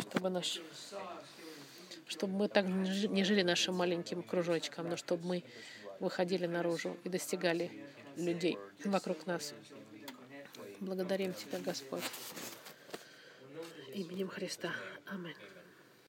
чтобы 0.00 0.30
наш 0.30 0.60
чтобы 2.06 2.34
мы 2.34 2.48
так 2.48 2.66
не 2.66 3.24
жили 3.24 3.42
нашим 3.42 3.74
маленьким 3.74 4.22
кружочком, 4.22 4.88
но 4.88 4.96
чтобы 4.96 5.26
мы 5.26 5.44
выходили 6.00 6.46
наружу 6.46 6.96
и 7.04 7.08
достигали 7.08 7.70
людей 8.16 8.58
вокруг 8.84 9.26
нас. 9.26 9.54
Благодарим 10.80 11.34
Тебя, 11.34 11.58
Господь. 11.58 12.04
Именем 13.94 14.28
Христа. 14.28 14.72
Аминь. 15.06 15.34